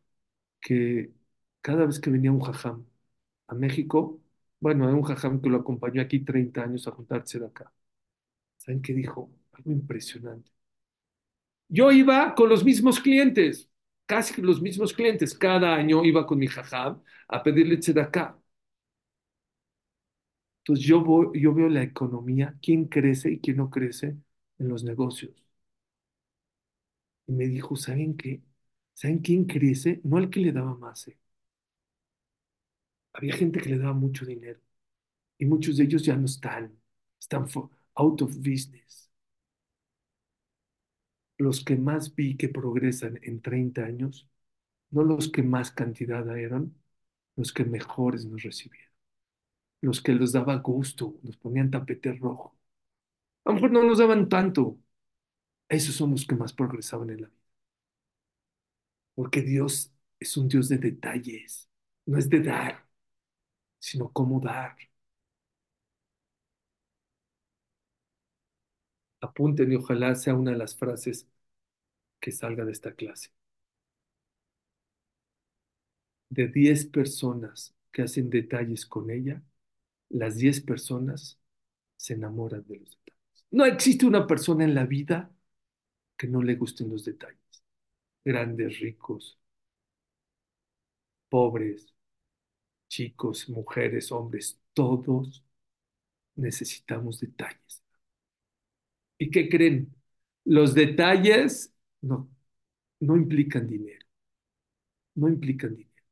[0.60, 1.12] que
[1.62, 2.86] cada vez que venía un jajam
[3.48, 4.22] a México,
[4.60, 7.72] bueno, un jajam que lo acompañó aquí 30 años a juntarse de acá.
[8.58, 9.30] ¿Saben qué dijo?
[9.52, 10.52] Algo impresionante.
[11.68, 13.68] Yo iba con los mismos clientes,
[14.12, 15.34] casi los mismos clientes.
[15.34, 18.38] Cada año iba con mi jajam a pedirle tzedakah.
[20.60, 24.16] Entonces yo veo la economía, quién crece y quién no crece
[24.58, 25.32] en los negocios.
[27.26, 28.42] Y me dijo, ¿saben qué?
[28.94, 30.00] ¿Saben quién crece?
[30.04, 31.08] No al que le daba más.
[31.08, 31.18] ¿eh?
[33.14, 34.60] Había gente que le daba mucho dinero
[35.38, 36.78] y muchos de ellos ya no están,
[37.20, 37.46] están
[37.96, 39.11] out of business.
[41.44, 44.28] Los que más vi que progresan en 30 años,
[44.90, 46.74] no los que más cantidad eran,
[47.36, 48.92] los que mejores nos recibieron,
[49.82, 52.56] los que les daba gusto, nos ponían tapete rojo.
[53.44, 54.78] A lo mejor no nos daban tanto,
[55.68, 57.40] esos son los que más progresaban en la vida.
[59.14, 61.68] Porque Dios es un Dios de detalles,
[62.06, 62.86] no es de dar,
[63.80, 64.76] sino cómo dar.
[69.22, 71.26] Apunten y ojalá sea una de las frases
[72.20, 73.30] que salga de esta clase.
[76.30, 79.42] De 10 personas que hacen detalles con ella,
[80.10, 81.38] las 10 personas
[81.96, 83.46] se enamoran de los detalles.
[83.52, 85.32] No existe una persona en la vida
[86.18, 87.38] que no le gusten los detalles.
[88.24, 89.38] Grandes, ricos,
[91.28, 91.92] pobres,
[92.88, 95.44] chicos, mujeres, hombres, todos
[96.36, 97.81] necesitamos detalles.
[99.22, 99.94] ¿Y qué creen?
[100.44, 102.28] Los detalles no,
[103.00, 104.04] no implican dinero.
[105.14, 106.02] No implican dinero.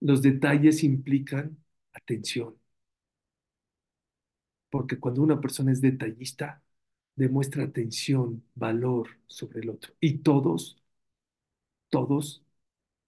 [0.00, 1.58] Los detalles implican
[1.92, 2.56] atención.
[4.70, 6.62] Porque cuando una persona es detallista,
[7.16, 9.92] demuestra atención, valor sobre el otro.
[10.00, 10.78] Y todos,
[11.90, 12.42] todos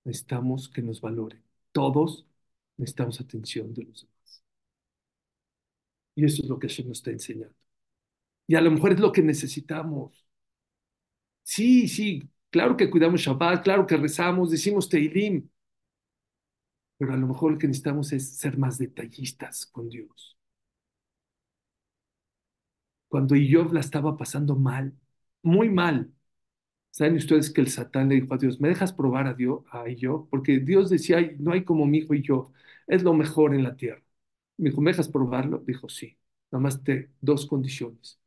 [0.05, 1.43] necesitamos que nos valoren.
[1.73, 2.27] Todos
[2.77, 4.43] necesitamos atención de los demás.
[6.15, 7.55] Y eso es lo que Hashem nos está enseñando.
[8.51, 10.27] Y a lo mejor es lo que necesitamos.
[11.43, 15.49] Sí, sí, claro que cuidamos Shabbat, claro que rezamos, decimos Teilim,
[16.99, 20.37] pero a lo mejor lo que necesitamos es ser más detallistas con Dios.
[23.09, 24.95] Cuando Iov la estaba pasando mal,
[25.43, 26.13] muy mal,
[26.93, 29.89] ¿saben ustedes que el Satán le dijo a Dios, ¿me dejas probar a Dios, a
[29.91, 30.29] Iov?
[30.31, 32.53] Porque Dios decía, no hay como mi hijo y yo,
[32.89, 34.03] es lo mejor en la tierra.
[34.59, 35.61] Me dijo, ¿me dejas probarlo?
[35.67, 36.19] Dijo, sí.
[36.53, 38.20] Nada más te, dos condiciones.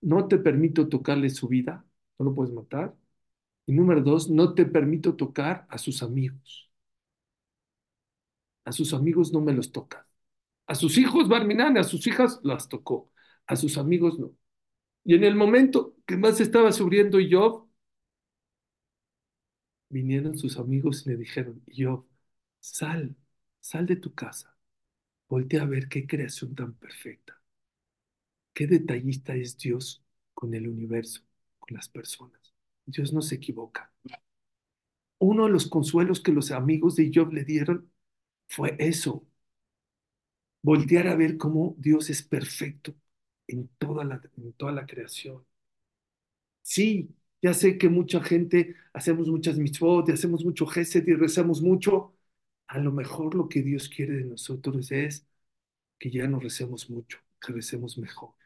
[0.00, 1.84] No te permito tocarle su vida,
[2.18, 2.94] no lo puedes matar.
[3.66, 6.70] Y número dos, no te permito tocar a sus amigos.
[8.64, 10.06] A sus amigos no me los toca.
[10.66, 13.12] A sus hijos, Barminan, a sus hijas las tocó.
[13.46, 14.32] A sus amigos no.
[15.04, 17.68] Y en el momento que más estaba sufriendo Job,
[19.90, 22.06] vinieron sus amigos y le dijeron, Job,
[22.60, 23.14] sal,
[23.60, 24.56] sal de tu casa.
[25.28, 27.37] Voltea a ver qué creación tan perfecta.
[28.58, 30.02] Qué detallista es Dios
[30.34, 31.22] con el universo,
[31.60, 32.52] con las personas.
[32.84, 33.92] Dios no se equivoca.
[35.20, 37.88] Uno de los consuelos que los amigos de Job le dieron
[38.48, 39.24] fue eso.
[40.60, 42.96] Voltear a ver cómo Dios es perfecto
[43.46, 45.46] en toda la, creación.
[46.62, 51.62] Sí, ya sé que mucha gente hacemos muchas mitzvot y hacemos mucho gesed y rezamos
[51.62, 52.12] mucho.
[52.66, 55.28] A lo mejor lo que Dios quiere de nosotros es
[55.96, 58.37] que ya no recemos mucho, que recemos mejor.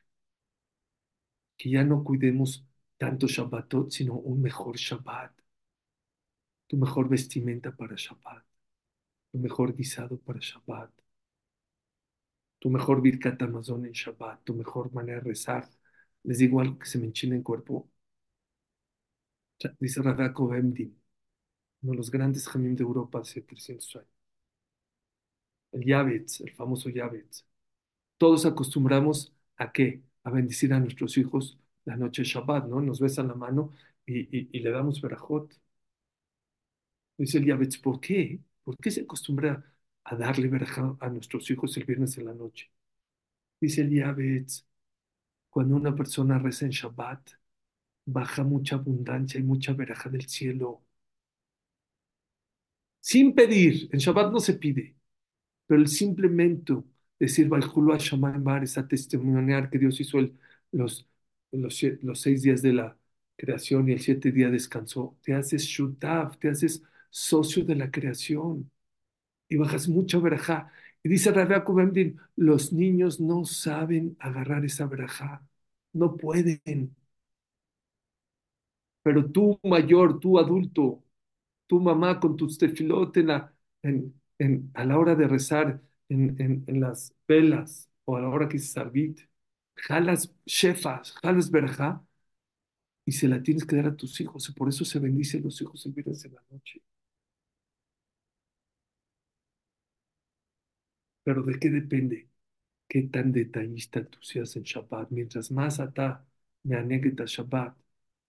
[1.57, 2.67] Que ya no cuidemos
[2.99, 5.33] tanto Shabbatot, sino un mejor Shabbat.
[6.67, 8.45] Tu mejor vestimenta para Shabbat.
[9.33, 10.91] Tu mejor guisado para Shabbat.
[12.61, 14.43] Tu mejor Birkat Amazon en Shabbat.
[14.45, 15.69] Tu mejor manera de rezar.
[16.25, 17.91] Les digo algo que se me enchina el cuerpo.
[19.81, 20.95] Dice Radako Emdim,
[21.83, 24.09] uno de los grandes jamim de Europa hace 300 años.
[25.73, 27.45] El Yavetz, el famoso Yavetz.
[28.19, 30.03] Todos acostumbramos a qué?
[30.25, 32.81] A bendecir a nuestros hijos la noche de Shabbat, ¿no?
[32.81, 33.71] Nos besan la mano
[34.07, 35.53] y, le damos verajot.
[37.17, 38.41] Dice el Yavetz, ¿por qué?
[38.65, 39.65] ¿Por qué se acostumbra
[40.05, 42.71] a darle verajot a nuestros hijos el viernes en la noche?
[43.61, 44.67] Dice el Yavetz,
[45.51, 47.33] cuando una persona reza en Shabbat,
[48.07, 50.83] baja mucha abundancia y mucha veraja del cielo.
[53.01, 54.97] Sin pedir, en Shabbat no se pide,
[55.67, 56.75] pero el simplemente
[57.23, 60.37] decir Valhulu Hashamayim es a testimoniar que Dios hizo el,
[60.73, 61.09] los,
[61.53, 62.99] los, seis días de la
[63.37, 65.17] creación y el siete día descansó.
[65.23, 68.71] Te haces shutav, te haces socio de la creación
[69.49, 70.73] y bajas mucha verajá.
[71.05, 75.47] Y dice Rabbi Bemdin, los niños no saben agarrar esa verajá,
[75.93, 76.97] no pueden.
[79.03, 81.05] Pero tú mayor, tú adulto,
[81.67, 85.83] tu mamá con tus tefilot en la, en, en, a la hora de rezar
[86.13, 89.21] en, las velas o a la hora que se arbit,
[89.77, 92.05] jalas shefas, jalas verja
[93.05, 94.49] y se la tienes que dar a tus hijos.
[94.49, 96.83] Y por eso se bendice a los hijos el viernes de la noche.
[101.25, 102.29] Pero ¿de qué depende?
[102.89, 105.11] ¿Qué tan detallista tú seas en Shabbat?
[105.11, 106.27] Mientras más ata
[106.65, 107.77] me anegueta Shabbat,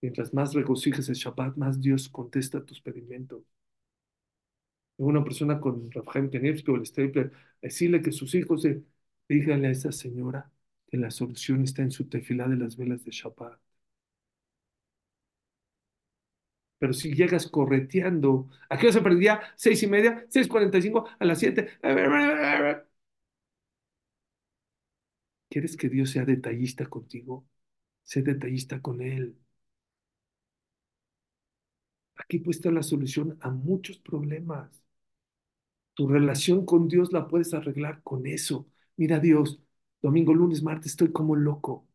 [0.04, 3.44] Mientras más regocijes el Shabbat, más Dios contesta tus pedimentos.
[4.98, 8.66] Una persona con Rafael Kenevsky o el Stapler, decirle que sus hijos,
[9.30, 10.52] díganle a esa señora
[10.88, 13.60] que la solución está en su tefilá de las velas de Shabbat.
[16.80, 19.42] Pero si llegas correteando, ¿a qué hora se perdía?
[19.56, 20.26] ¿Seis y media?
[20.30, 21.08] ¿Seis cuarenta y cinco?
[21.20, 21.70] ¿A las siete?
[25.50, 27.46] ¿Quieres que Dios sea detallista contigo?
[28.04, 29.38] Sé detallista con Él.
[32.16, 34.83] Aquí puede estar la solución a muchos problemas.
[35.96, 38.68] Tu relación con Dios la puedes arreglar con eso.
[38.98, 39.60] Mira Dios,
[40.02, 41.88] domingo, lunes, martes estoy como loco,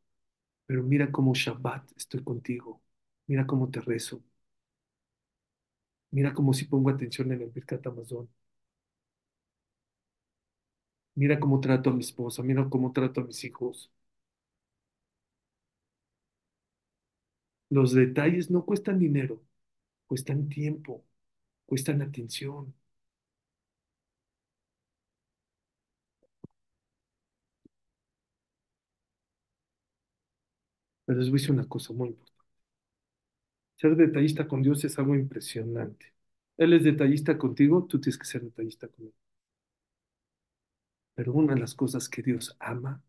[0.66, 2.82] pero mira cómo Shabbat estoy contigo.
[3.26, 4.22] Mira cómo te rezo.
[6.10, 8.28] Mira cómo si pongo atención en el Birkat Amazon.
[11.16, 13.90] Mira cómo trato a mi esposa, mira cómo trato a mis hijos.
[17.70, 19.40] Los detalles no cuestan dinero
[20.06, 21.04] cuestan tiempo,
[21.66, 22.74] cuestan atención.
[31.08, 32.44] Pero les voy a decir una cosa muy importante.
[33.76, 36.12] Ser detallista con Dios es algo impresionante.
[36.58, 39.14] Él es detallista contigo, tú tienes que ser detallista con él.
[41.14, 43.02] Pero una de las cosas que Dios ama,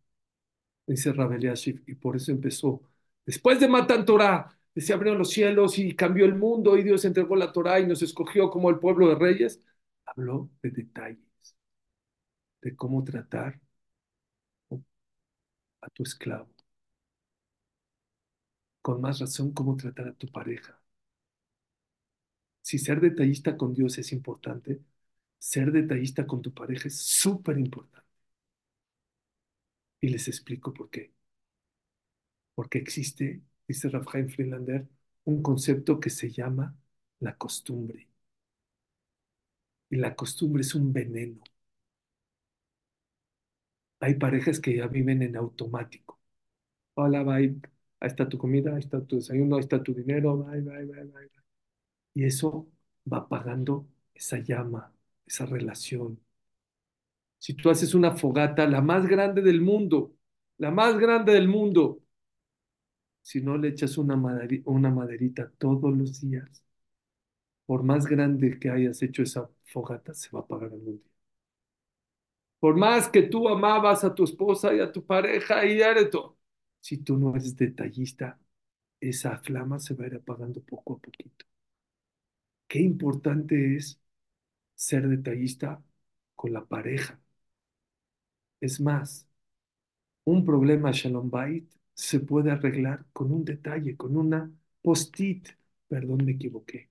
[0.87, 1.53] dice Rabel
[1.87, 2.81] y por eso empezó,
[3.25, 7.35] después de Matan Torah, se abrieron los cielos y cambió el mundo y Dios entregó
[7.35, 9.61] la Torah y nos escogió como el pueblo de reyes,
[10.05, 11.19] habló de detalles,
[12.61, 13.59] de cómo tratar
[15.81, 16.47] a tu esclavo.
[18.81, 20.77] Con más razón, cómo tratar a tu pareja.
[22.61, 24.79] Si ser detallista con Dios es importante,
[25.39, 28.07] ser detallista con tu pareja es súper importante.
[30.01, 31.13] Y les explico por qué.
[32.55, 34.87] Porque existe dice Rafael Friedlander,
[35.25, 36.75] un concepto que se llama
[37.19, 38.07] la costumbre.
[39.91, 41.41] Y la costumbre es un veneno.
[44.01, 46.19] Hay parejas que ya viven en automático.
[46.95, 47.61] Hola, bye.
[47.99, 51.29] Ahí está tu comida, ahí está tu desayuno, ahí está tu dinero, bye, bye, bye.
[52.15, 52.69] Y eso
[53.11, 54.93] va apagando esa llama,
[55.27, 56.19] esa relación.
[57.37, 60.13] Si tú haces una fogata, la más grande del mundo,
[60.57, 62.01] la más grande del mundo,
[63.21, 66.63] si no le echas una, maderi- una maderita todos los días,
[67.65, 71.11] por más grande que hayas hecho esa fogata, se va a apagar algún día.
[72.59, 76.37] Por más que tú amabas a tu esposa y a tu pareja y a todo,
[76.81, 78.39] si tú no eres detallista,
[78.99, 81.45] esa flama se va a ir apagando poco a poquito.
[82.69, 83.99] Qué importante es
[84.75, 85.83] ser detallista
[86.35, 87.19] con la pareja.
[88.61, 89.27] Es más,
[90.25, 94.51] un problema Shalom Bait se puede arreglar con un detalle, con una
[94.81, 95.49] post-it.
[95.89, 96.89] Perdón, me equivoqué.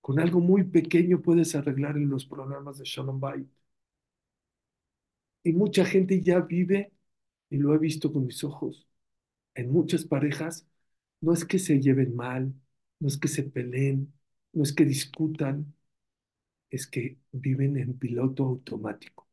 [0.00, 3.48] Con algo muy pequeño puedes arreglar los problemas de Shalom Bait.
[5.42, 6.92] Y mucha gente ya vive,
[7.50, 8.86] y lo he visto con mis ojos,
[9.54, 10.66] en muchas parejas,
[11.20, 12.54] no es que se lleven mal,
[13.00, 14.12] no es que se peleen,
[14.52, 15.74] no es que discutan,
[16.70, 19.28] es que viven en piloto automático.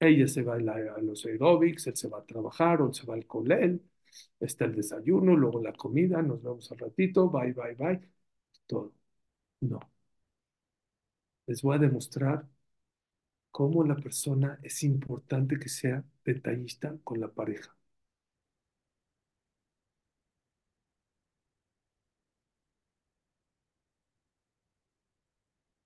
[0.00, 0.58] Ella se va a,
[1.00, 3.82] los aeróbics, él se va a trabajar, o se va al colel,
[4.40, 8.00] está el desayuno, luego la comida, nos vemos al ratito, bye, bye, bye,
[8.66, 8.94] todo.
[9.60, 9.80] No,
[11.46, 12.48] les voy a demostrar
[13.52, 17.76] cómo la persona es importante que sea detallista con la pareja.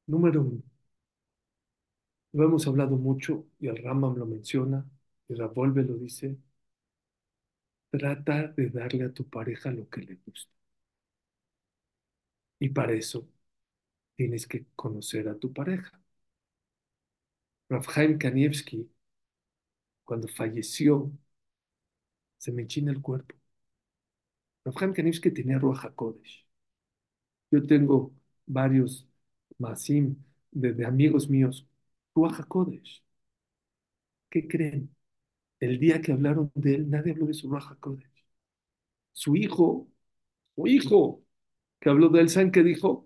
[0.09, 0.63] Número uno,
[2.33, 4.87] lo hemos hablado mucho y el Rambam lo menciona
[5.29, 6.37] y Ravolve lo dice,
[7.91, 10.53] trata de darle a tu pareja lo que le gusta.
[12.59, 13.27] Y para eso
[14.17, 16.01] tienes que conocer a tu pareja.
[17.71, 18.91] Rav Chaim Kanievski,
[20.05, 21.13] cuando falleció,
[22.39, 23.35] se me enchina el cuerpo.
[24.67, 26.45] Rav Chaim Kanievski tenía Ruach HaKodesh.
[27.51, 28.13] Yo tengo
[28.47, 29.09] varios
[29.59, 30.17] masim
[30.51, 31.67] de, de amigos míos,
[32.15, 33.03] Ruach HaKodesh.
[34.31, 34.95] ¿Qué creen?
[35.61, 38.11] El día que hablaron de él, nadie habló de su Ruach HaKodesh.
[39.13, 39.89] Su hijo,
[40.57, 41.23] su hijo,
[41.81, 43.06] que habló de él, ¿saben qué dijo?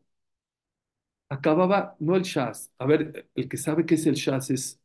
[1.31, 4.81] Acababa, no el Shas, a ver, el que sabe qué es el Shas es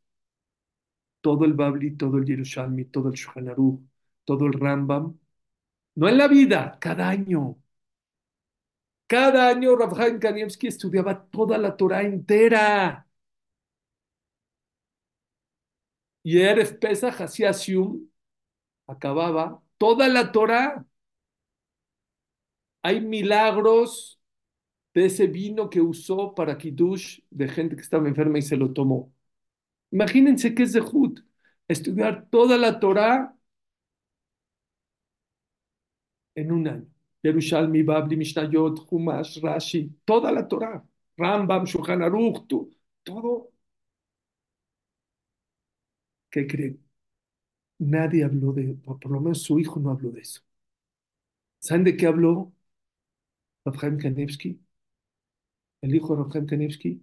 [1.22, 3.90] todo el Babli, todo el Yerushalmi, todo el Shulchan
[4.26, 5.20] todo el Rambam,
[5.96, 7.58] no en la vida, cada año.
[9.08, 13.08] Cada año Rav Kanievski estudiaba toda la Torah entera.
[16.24, 17.52] Y Erev Pesach hacía
[18.88, 20.86] acababa toda la Torah.
[22.84, 24.20] Hay milagros
[24.96, 28.74] de ese vino que usó para Kiddush de gente que estaba enferma y se lo
[28.74, 29.14] tomó.
[29.92, 31.22] Imagínense qué es de Jud,
[31.70, 33.36] estudiar toda la Torah
[36.36, 36.88] en un año.
[37.24, 40.84] Yerushalmi, Babli, Mishnayot, Humash, Rashi, toda la Torah.
[41.18, 42.46] Rambam, Shulchan Aruch,
[43.04, 43.52] todo.
[46.30, 46.80] ¿Qué creen?
[47.80, 50.42] Nadie habló de, por lo menos su hijo no habló de eso.
[51.60, 52.54] ¿Saben de qué habló
[53.66, 54.60] Rav Chaim Kanievski?
[55.86, 57.02] El hijo de Chaim Kanievski,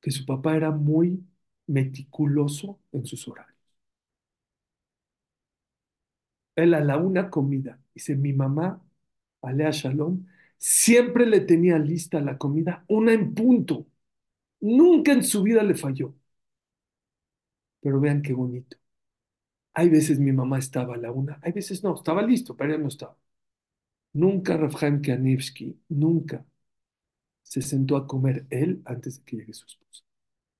[0.00, 1.22] que su papá era muy
[1.66, 3.56] meticuloso en sus horarios.
[6.54, 8.82] Él a la una comida, dice, mi mamá,
[9.42, 10.26] Alea Shalom,
[10.58, 13.86] siempre le tenía lista la comida, una en punto.
[14.60, 16.14] Nunca en su vida le falló.
[17.80, 18.76] Pero vean qué bonito.
[19.74, 22.82] Hay veces mi mamá estaba a la una, hay veces no, estaba listo, pero ella
[22.82, 23.16] no estaba.
[24.14, 26.44] Nunca Rav Chaim Kanievski, nunca
[27.46, 30.04] se sentó a comer él antes de que llegue su esposa.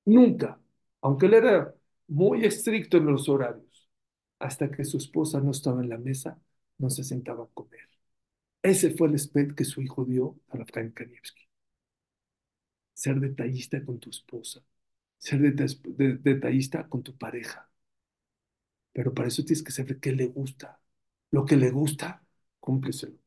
[0.07, 0.61] Nunca,
[1.03, 1.75] aunque él era
[2.09, 3.89] muy estricto en los horarios,
[4.41, 6.41] hasta que su esposa no estaba en la mesa,
[6.79, 7.81] no se sentaba a comer.
[8.63, 11.43] Ese fue el sped que su hijo dio a Chaim Kanievski.
[12.95, 14.61] Ser detallista con tu esposa,
[15.19, 15.67] ser deta-
[15.99, 17.71] de- detallista con tu pareja.
[18.93, 20.81] Pero para eso tienes que saber qué le gusta.
[21.31, 22.25] Lo que le gusta,
[22.61, 23.19] cúmpleselo.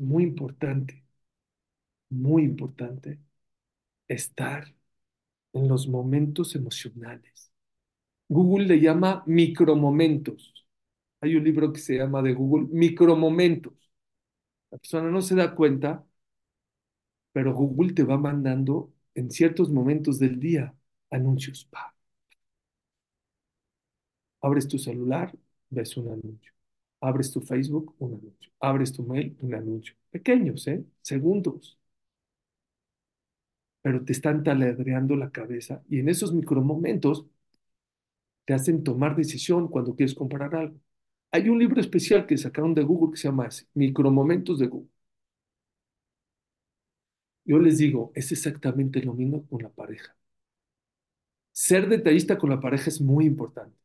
[0.00, 1.04] Muy importante,
[2.10, 3.18] muy importante
[4.08, 4.74] estar
[5.54, 7.52] en los momentos emocionales.
[8.28, 10.66] Google le llama micromomentos.
[11.20, 13.74] Hay un libro que se llama de Google Micromomentos.
[14.70, 16.04] La persona no se da cuenta,
[17.32, 20.74] pero Google te va mandando en ciertos momentos del día
[21.10, 21.64] anuncios.
[21.64, 21.94] Pa.
[24.42, 25.32] Abres tu celular,
[25.70, 26.52] ves un anuncio.
[27.00, 28.52] Abres tu Facebook, un anuncio.
[28.60, 29.94] Abres tu mail, un anuncio.
[30.10, 30.84] Pequeños, ¿eh?
[31.02, 31.78] Segundos.
[33.82, 37.26] Pero te están taladreando la cabeza y en esos micromomentos
[38.44, 40.76] te hacen tomar decisión cuando quieres comprar algo.
[41.32, 44.90] Hay un libro especial que sacaron de Google que se llama Micromomentos de Google.
[47.44, 50.16] Yo les digo, es exactamente lo mismo con la pareja.
[51.52, 53.76] Ser detallista con la pareja es muy importante,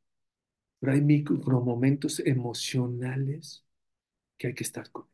[0.79, 3.65] pero hay micromomentos emocionales
[4.37, 5.07] que hay que estar con.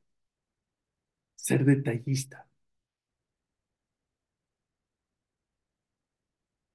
[1.45, 2.47] Ser detallista.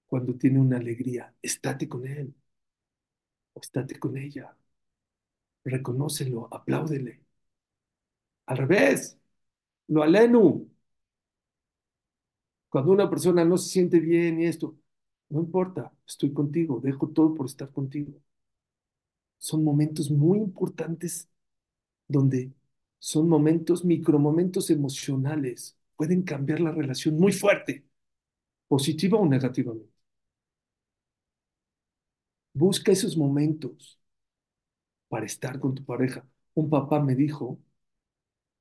[0.07, 2.35] Cuando tiene una alegría, estate con él
[3.55, 4.57] o estate con ella.
[5.67, 7.21] Reconócelo, apláudele.
[8.47, 9.19] Al revés,
[9.89, 10.69] lo alenu.
[12.69, 14.77] Cuando una persona no se siente bien y esto,
[15.31, 18.13] no importa, estoy contigo, dejo todo por estar contigo.
[19.39, 21.29] Son momentos muy importantes
[22.09, 22.53] donde
[22.99, 25.79] son momentos, micromomentos emocionales.
[25.97, 27.87] Pueden cambiar la relación muy fuerte,
[28.69, 29.93] positiva o negativamente.
[32.55, 34.01] Busca esos momentos
[35.09, 36.25] para estar con tu pareja.
[36.55, 37.59] Un papá me dijo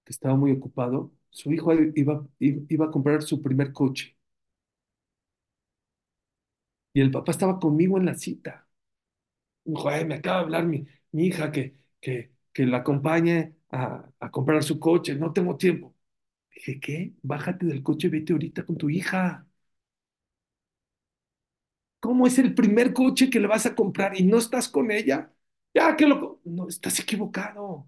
[0.03, 4.15] que estaba muy ocupado, su hijo iba, iba a comprar su primer coche
[6.93, 8.64] y el papá estaba conmigo en la cita.
[9.65, 14.31] Dijo, "Ay, me acaba de hablar mi, hija que, que, que la acompañe a, a
[14.31, 15.95] comprar su coche, no tengo tiempo.
[16.55, 17.13] Dije, ¿qué?
[17.23, 19.47] Bájate del coche y vete ahorita con tu hija.
[21.99, 25.33] ¿Cómo es el primer coche que le vas a comprar y no estás con ella?
[25.73, 26.39] Ya que lo...
[26.45, 27.87] No, estás equivocado.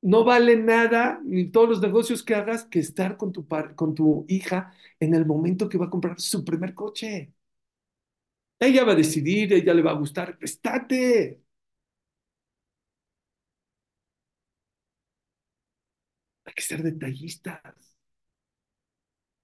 [0.00, 4.24] No vale nada, ni todos los negocios que hagas, que estar con tu, con tu
[4.28, 7.32] hija en el momento que va a comprar su primer coche.
[8.60, 10.36] Ella va a decidir, ella le va a gustar.
[10.40, 11.40] Estate.
[16.44, 17.96] Hay que ser detallistas.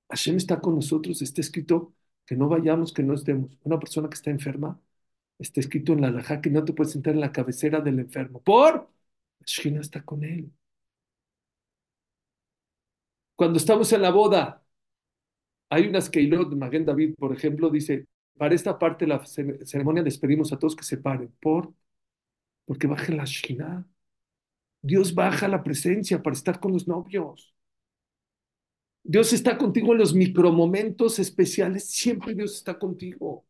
[0.09, 1.95] Hashem está con nosotros, está escrito
[2.27, 3.59] que no vayamos, que no estemos.
[3.63, 4.81] Una persona que está enferma,
[5.39, 8.43] está escrito en la alajá que no te puedes sentar en la cabecera del enfermo.
[8.43, 8.89] ¿Por?
[9.47, 10.53] Shekhinah está con él.
[13.37, 14.65] Cuando estamos en la boda,
[15.71, 18.07] hay unas Keilot Maguen David, por ejemplo, dice,
[18.37, 21.33] para esta parte de la ce- ceremonia les pedimos a todos que se paren.
[21.41, 21.73] ¿Por?
[22.67, 23.87] Porque baje la Shekhinah.
[24.83, 27.55] Dios baja la presencia para estar con los novios.
[29.03, 31.89] Dios está contigo en los micromomentos especiales.
[31.89, 33.47] Siempre Dios está contigo.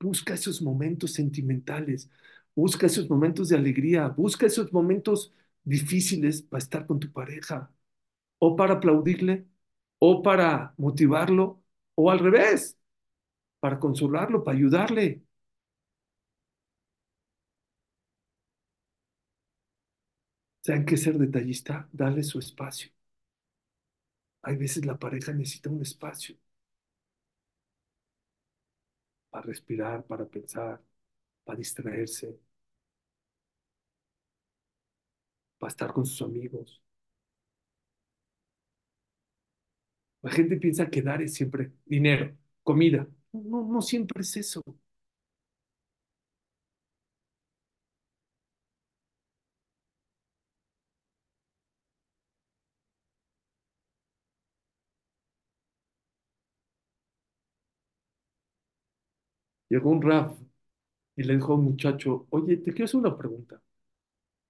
[0.00, 2.10] Busca esos momentos sentimentales.
[2.54, 4.08] Busca esos momentos de alegría.
[4.08, 5.32] Busca esos momentos
[5.64, 7.70] difíciles para estar con tu pareja.
[8.38, 9.46] O para aplaudirle,
[10.00, 11.62] o para motivarlo,
[11.96, 12.78] o al revés,
[13.60, 15.22] para consolarlo, para ayudarle.
[20.62, 21.86] ¿Saben qué es ser detallista?
[21.92, 22.90] Darle su espacio.
[24.42, 26.36] Hay veces la pareja necesita un espacio
[29.30, 30.80] para respirar, para pensar,
[31.44, 32.38] para distraerse,
[35.58, 36.82] para estar con sus amigos.
[40.22, 43.06] La gente piensa que dar es siempre dinero, comida.
[43.32, 44.62] No, no, siempre es eso.
[59.68, 60.38] Llegó un Raf
[61.16, 63.60] y le dijo a un muchacho, oye, te quiero hacer una pregunta.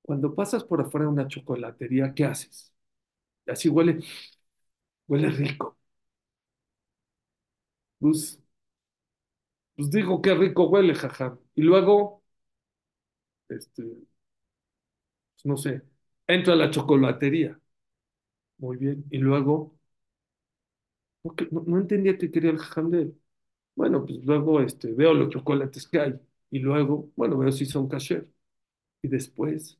[0.02, 2.72] Cuando pasas por afuera de una chocolatería, ¿qué haces?
[3.46, 4.00] Y así huele,
[5.10, 5.76] huele rico.
[7.98, 8.38] Pues,
[9.76, 11.38] pues digo, qué rico huele, jaja.
[11.54, 12.22] Y luego,
[13.48, 14.06] este, pues
[15.44, 15.82] no sé,
[16.26, 17.58] entro a la chocolatería.
[18.58, 19.04] Muy bien.
[19.10, 19.76] Y luego,
[21.50, 23.20] no- no entendía qué quería el jajam de él.
[23.76, 26.20] Bueno, pues luego este, veo los chocolates que hay.
[26.50, 28.28] Y luego, bueno, veo si son kasher.
[29.02, 29.78] Y después,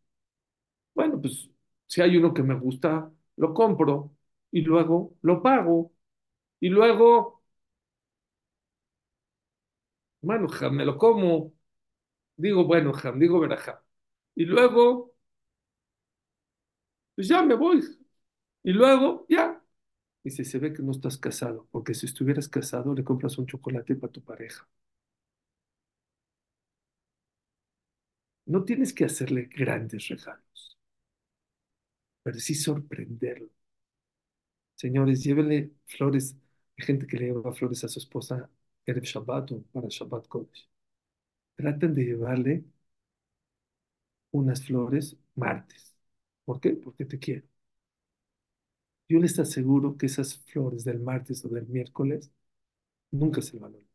[0.95, 1.51] bueno, pues
[1.87, 4.13] si hay uno que me gusta, lo compro.
[4.53, 5.93] Y luego lo pago.
[6.61, 7.43] Y luego,
[10.21, 11.53] bueno, jam, me lo como.
[12.37, 13.85] Digo, bueno, jam, digo verajá.
[14.35, 15.15] Y luego,
[17.15, 17.83] pues ya me voy.
[18.65, 19.63] Y luego, ya.
[20.25, 23.97] Dice, se ve que no estás casado, porque si estuvieras casado, le compras un chocolate
[23.97, 24.69] para tu pareja.
[28.45, 30.79] No tienes que hacerle grandes regalos,
[32.23, 33.51] pero sí sorprenderlo.
[34.81, 36.37] Señores, llévenle flores.
[36.79, 38.51] Hay gente que le lleva flores a su esposa
[38.87, 40.69] Erev Shabbat o para Shabbat Kodesh.
[41.57, 42.65] Tratan de llevarle
[44.33, 45.95] unas flores martes.
[46.45, 46.71] ¿Por qué?
[46.71, 47.47] Porque te quiero.
[49.09, 52.31] Yo les aseguro que esas flores del martes o del miércoles
[53.13, 53.89] nunca se valoran.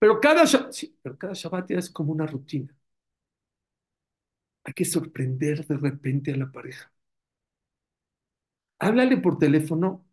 [0.00, 2.76] Pero cada, Shabbat es como una rutina.
[4.64, 6.92] Hay que sorprender de repente a la pareja.
[8.78, 10.04] Háblale por teléfono.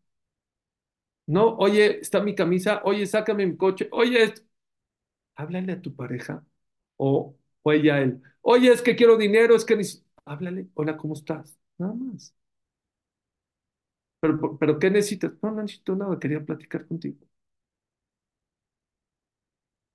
[1.28, 2.82] No, oye, está mi camisa.
[2.84, 3.88] Oye, sácame mi coche.
[3.92, 4.34] Oye.
[5.36, 6.46] Háblale a tu pareja
[6.98, 8.22] o, o ella a él.
[8.42, 9.80] Oye, es que quiero dinero, es que
[10.26, 10.68] Háblale.
[10.76, 11.58] Hola, ¿cómo estás?
[11.78, 12.34] Nada más.
[14.20, 15.34] ¿Pero, pero qué necesitas?
[15.42, 16.20] No, no necesito nada.
[16.20, 17.18] Quería platicar contigo.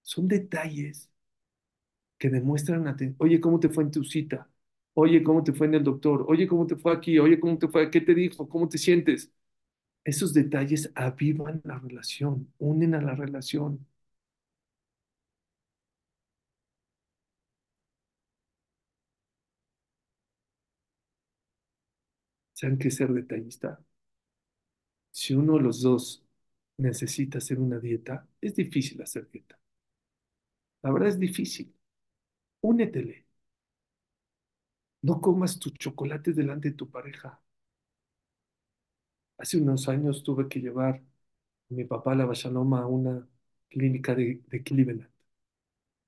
[0.03, 1.11] Son detalles
[2.19, 3.17] que demuestran atención.
[3.21, 4.49] Oye, ¿cómo te fue en tu cita?
[4.99, 6.25] Oye, ¿cómo te fue en el doctor?
[6.29, 7.19] Oye, ¿cómo te fue aquí?
[7.19, 7.91] Oye, ¿cómo te fue?
[7.91, 8.49] ¿Qué te dijo?
[8.49, 9.31] ¿Cómo te sientes?
[10.05, 13.87] Esos detalles avivan la relación, unen a la relación.
[22.55, 23.81] ¿Saben qué ser detallista?
[25.11, 26.25] Si uno de los dos
[26.77, 29.59] necesita hacer una dieta, es difícil hacer dieta.
[30.83, 31.75] La verdad es difícil.
[32.63, 33.26] Únetele.
[35.07, 37.41] No comas tus chocolates delante de tu pareja.
[39.39, 43.27] Hace unos años tuve que llevar a mi papá a la Bashaloma a una
[43.69, 45.09] clínica de, Cleveland.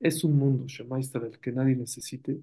[0.01, 2.41] Es un mundo, Shemaistra, del que nadie necesite.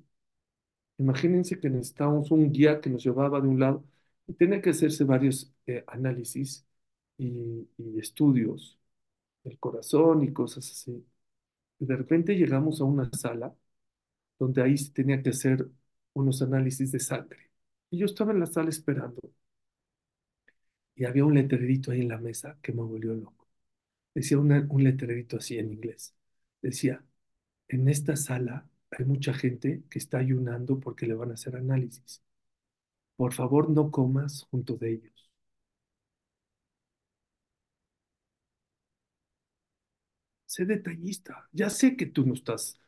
[0.97, 3.83] Imagínense que necesitábamos un guía que nos llevaba de un lado
[4.27, 6.65] y tenía que hacerse varios eh, análisis
[7.17, 7.67] y,
[7.99, 8.79] estudios
[9.43, 11.05] del corazón y cosas así.
[11.79, 13.55] Y de repente llegamos a una sala
[14.39, 15.69] donde ahí tenía que hacer
[16.15, 17.51] unos análisis de sangre.
[17.91, 19.21] Y yo estaba en la sala esperando.
[20.95, 23.47] Y había un letrerito ahí en la mesa que me volvió loco.
[24.15, 26.15] Decía un letrerito así en inglés.
[26.61, 27.03] Decía,
[27.69, 32.23] en esta sala hay mucha gente que está ayunando porque le van a hacer análisis.
[33.17, 35.31] Por favor, no comas junto de ellos.
[40.47, 41.47] Sé detallista.
[41.51, 42.79] Ya sé que tú no estás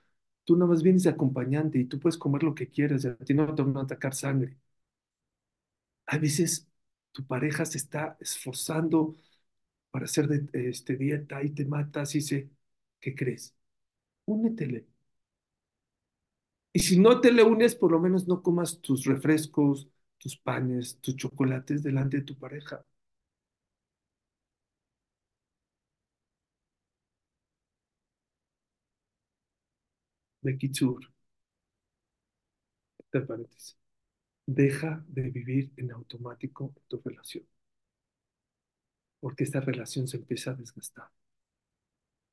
[0.48, 3.16] Tú nada más vienes de acompañante y tú puedes comer lo que quieras, y a
[3.18, 4.58] ti no te van a atacar sangre.
[6.08, 6.68] A veces
[7.12, 9.16] tu pareja se está esforzando
[9.92, 12.50] para hacer de, este, dieta y te matas y dice,
[13.00, 13.56] ¿qué crees?
[14.26, 14.88] Únetele.
[16.74, 20.98] Y si no te le unes, por lo menos no comas tus refrescos, tus panes,
[21.02, 22.86] tus chocolates delante de tu pareja.
[30.48, 31.02] Bekitsur,
[33.00, 33.76] entre paréntesis,
[34.48, 37.46] deja de vivir en automático tu relación,
[39.20, 41.10] porque esa relación se empieza a desgastar,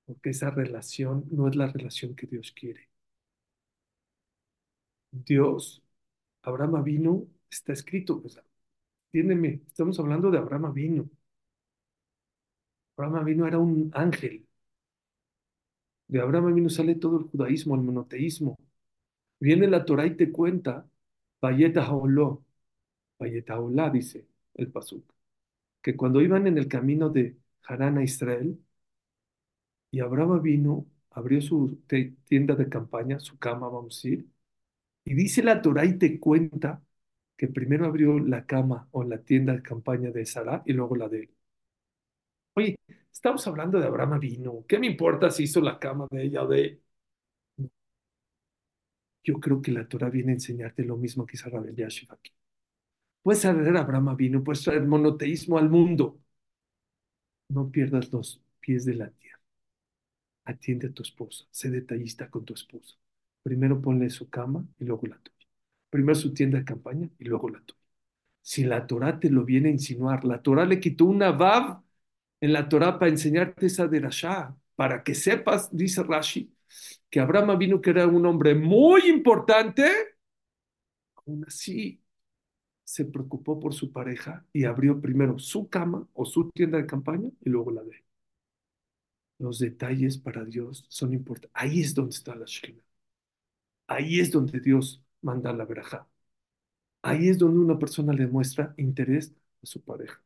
[0.07, 2.89] porque esa relación no es la relación que Dios quiere.
[5.13, 5.83] Dios,
[6.43, 8.23] Abraham vino, está escrito,
[9.13, 11.11] entiéndeme, estamos hablando de Abraham vino.
[12.97, 14.44] Abraham vino era un ángel,
[16.09, 18.59] de Abraham vino sale todo el judaísmo, el monoteísmo.
[19.41, 20.89] Viene la Torah y te cuenta,
[21.41, 22.45] Vayeta Haoló,
[23.19, 23.59] Vayeta
[23.93, 25.05] dice el Pasuk,
[25.83, 28.59] que cuando iban en el camino de Harán a Israel,
[29.91, 31.81] y Abraham vino, abrió su
[32.25, 34.27] tienda de campaña, su cama, vamos a decir,
[35.05, 36.83] y dice la Torah y te cuenta
[37.37, 41.09] que primero abrió la cama o la tienda de campaña de Sara y luego la
[41.09, 41.31] de él.
[42.55, 42.77] Oye,
[43.13, 44.65] estamos hablando de Abraham vino.
[44.69, 46.81] ¿Qué me importa si hizo la cama de ella o de?
[49.25, 52.09] Yo creo que la Torah viene a enseñarte lo mismo que hizo Rabel Yashiv.
[53.23, 56.21] Puedes traer Abraham vino, puedes traer monoteísmo al mundo.
[57.49, 59.41] No pierdas los pies de la tierra.
[60.45, 62.97] Atiende a tu esposa, sé detallista con tu esposa.
[63.43, 65.47] Primero ponle su cama y luego la tuya.
[65.91, 67.81] Primero su tienda de campaña y luego la tuya.
[68.43, 71.84] Si la Torah te lo viene a insinuar, la Torah le quitó una Vav
[72.45, 76.55] en la Torah para enseñarte esa derashá, para que sepas, dice Rashi,
[77.11, 79.91] que Abraham vino que era un hombre muy importante,
[81.17, 82.01] aún así
[82.85, 87.31] se preocupó por su pareja y abrió primero su cama o su tienda de campaña
[87.41, 88.05] y luego la de
[89.39, 91.53] Los detalles para Dios son importantes.
[91.55, 92.83] Ahí es donde está la Shekhinah.
[93.87, 96.07] Ahí es donde Dios manda la verajá.
[97.03, 99.33] Ahí es donde una persona le muestra interés
[99.63, 100.24] a su pareja.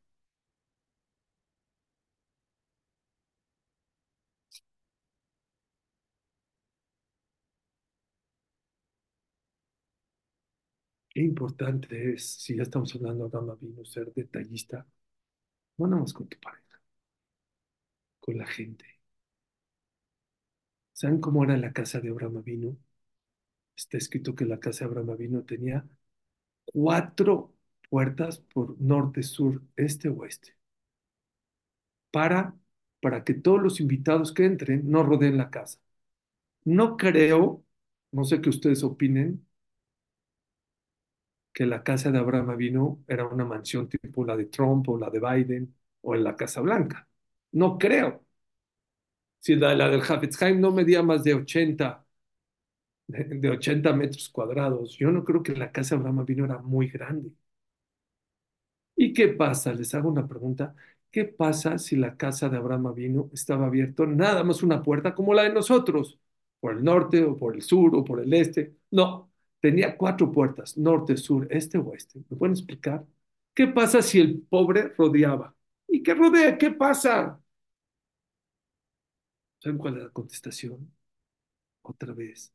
[11.18, 14.86] Qué importante es, si ya estamos hablando de vino, ser detallista,
[15.78, 16.80] no nada más con tu pareja,
[18.20, 18.84] con la gente.
[20.92, 22.76] ¿Saben cómo era la casa de Abraham Avinu?
[23.76, 25.86] Está escrito que la casa de Abraham Avinu tenía
[26.66, 27.54] cuatro
[27.90, 30.56] puertas por norte, sur, este, oeste,
[32.10, 32.56] para,
[33.00, 35.78] para que todos los invitados que entren no rodeen la casa.
[36.64, 37.64] No creo,
[38.12, 39.47] no sé qué ustedes opinen,
[41.58, 45.10] que la casa de Abraham Avinu era una mansión tipo la de Trump o la
[45.10, 47.08] de Biden o en la Casa Blanca.
[47.52, 48.24] No creo.
[49.40, 52.04] Si la, la del Hafetz Haim no medía más de 80,
[53.06, 56.58] de, de 80 metros cuadrados, yo no creo que la casa de Abraham Avinu era
[56.58, 57.32] muy grande.
[58.96, 59.72] ¿Y qué pasa?
[59.72, 60.74] Les hago una pregunta.
[61.10, 65.34] ¿Qué pasa si la casa de Abraham Avinu estaba abierta nada más una puerta como
[65.34, 66.18] la de nosotros?
[66.60, 68.76] Por el norte o por el sur o por el este.
[68.90, 69.27] No,
[69.60, 72.20] tenía cuatro puertas, norte, sur, este, oeste.
[72.30, 73.04] ¿Me pueden explicar?
[73.54, 75.54] ¿Qué pasa si el pobre rodeaba?
[75.88, 76.58] ¿Y qué rodea?
[76.58, 77.40] ¿Qué pasa?
[79.58, 80.92] ¿Saben cuál es la contestación?
[81.82, 82.54] Otra vez.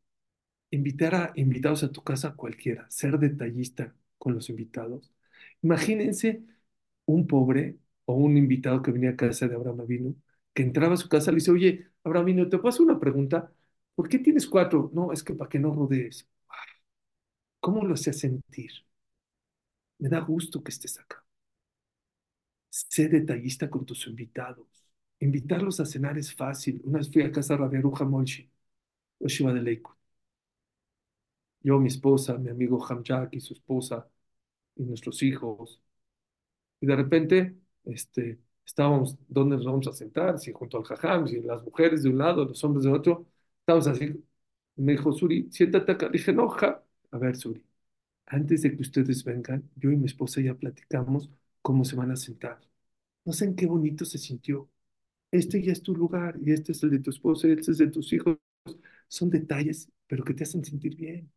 [0.72, 5.12] Invitar a invitados a tu casa cualquiera, ser detallista con los invitados.
[5.64, 6.44] Imagínense
[7.06, 10.16] un pobre o un invitado que venía a casa de Abraham Avinu,
[10.54, 13.54] que entraba a su casa y le dice, oye, Abraham Avinu, ¿te hacer una pregunta?
[13.96, 14.92] ¿Por qué tienes cuatro?
[14.94, 16.28] No, es que para que no rodees.
[17.64, 18.72] ¿Cómo lo hacía sentir?
[20.02, 21.18] Me da gusto que estés acá.
[22.70, 24.68] Sé detallista con tus invitados.
[25.20, 26.82] Invitarlos a cenar es fácil.
[26.84, 28.50] Una vez fui a casa de Rabbi Aruja Molshi,
[29.20, 29.96] Oshiva de Lakewood.
[31.62, 34.08] Yo, mi esposa, mi amigo Hamjak y su esposa
[34.76, 35.82] y nuestros hijos.
[36.82, 40.40] Y de repente, este, estábamos, ¿dónde nos vamos a sentar?
[40.40, 43.28] Si junto al jajam, si las mujeres de un lado, los hombres de otro.
[43.62, 44.14] Estábamos así.
[44.76, 46.10] Me dijo, Suri, siéntate acá.
[46.10, 46.83] Dije, no, ja.
[47.14, 47.64] A ver, Suri,
[48.28, 51.30] antes de que ustedes vengan, yo y mi esposa ya platicamos
[51.62, 52.60] cómo se van a sentar.
[53.26, 54.70] No sé en qué bonito se sintió.
[55.32, 57.80] Este ya es tu lugar y este es el de tu esposa y este es
[57.80, 58.38] de tus hijos.
[59.10, 61.32] Son detalles, pero que te hacen sentir bien.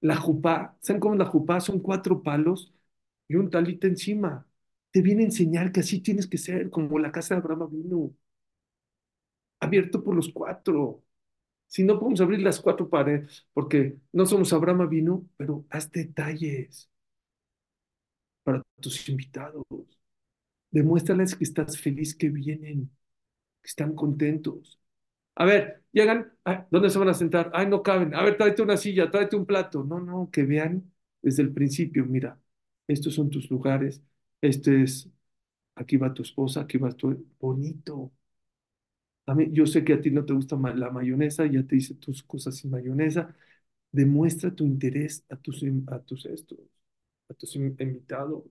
[0.00, 1.60] La jupá, ¿saben cómo es la jupá?
[1.60, 2.72] Son cuatro palos
[3.28, 4.46] y un talita encima.
[4.92, 8.12] Te viene a enseñar que así tienes que ser, como la casa de Abraham vino,
[9.60, 11.04] abierto por los cuatro.
[11.68, 16.90] Si no podemos abrir las cuatro paredes, porque no somos Abraham vino, pero haz detalles
[18.42, 19.64] para tus invitados.
[20.70, 22.90] Demuéstrales que estás feliz que vienen,
[23.62, 24.80] que están contentos.
[25.36, 26.32] A ver, llegan,
[26.70, 27.50] ¿dónde se van a sentar?
[27.54, 28.14] Ay, no caben.
[28.14, 29.84] A ver, tráete una silla, tráete un plato.
[29.84, 30.92] No, no, que vean
[31.22, 32.40] desde el principio, mira,
[32.88, 34.02] estos son tus lugares,
[34.40, 35.10] este es,
[35.76, 38.12] aquí va tu esposa, aquí va tu, bonito.
[39.28, 42.22] A yo sé que a ti no te gusta la mayonesa, ya te hice tus
[42.22, 43.34] cosas sin mayonesa.
[43.92, 46.58] Demuestra tu interés a tus, a tus estos,
[47.28, 48.44] a tus invitados.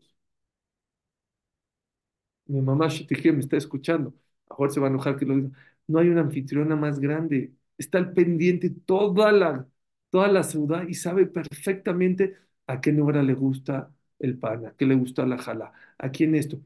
[2.45, 4.13] Mi mamá Shitije me está escuchando.
[4.49, 5.49] Ahora se va a enojar que lo diga.
[5.87, 7.53] No hay una anfitriona más grande.
[7.77, 9.67] Está al pendiente toda la,
[10.09, 14.85] toda la ciudad y sabe perfectamente a qué hora le gusta el pan, a qué
[14.85, 16.59] le gusta la jala, a quién esto.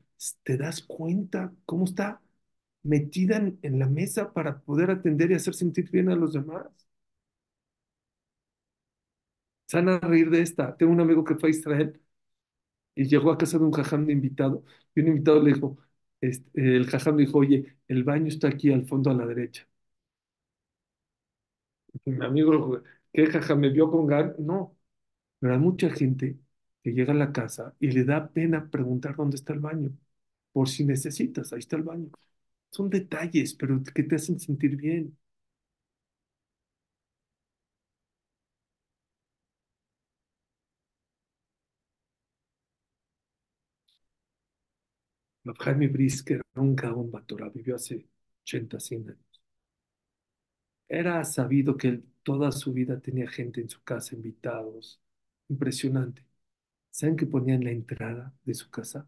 [0.44, 2.22] ¿Te das cuenta cómo está
[2.84, 6.68] metida en, la mesa para poder atender y hacer sentir bien a los demás?
[9.66, 10.76] Se van a reír de esta.
[10.78, 12.00] Tengo un amigo que fue a Israel
[12.96, 14.66] y llegó a casa de un jajam de invitado
[14.96, 15.78] y un invitado le dijo,
[16.22, 19.68] este, el jajam le dijo, oye, el baño está aquí al fondo a la derecha.
[22.06, 22.82] Mi amigo,
[23.14, 24.36] ¿qué jajam me vio con gan?
[24.40, 24.76] No,
[25.40, 26.40] pero hay mucha gente
[26.84, 29.92] que llega a la casa y le da pena preguntar dónde está el baño,
[30.54, 32.12] por si necesitas, ahí está el baño.
[32.72, 35.16] Son detalles, pero que te hacen sentir bien.
[45.60, 48.08] Jaime Brisker era un Gaón Batorá, vivió hace
[48.44, 49.42] 80, 100 años.
[50.90, 55.02] Era sabido que él toda su vida tenía gente en su casa, invitados.
[55.50, 56.24] Impresionante.
[56.92, 59.08] ¿Saben qué ponía en la entrada de su casa?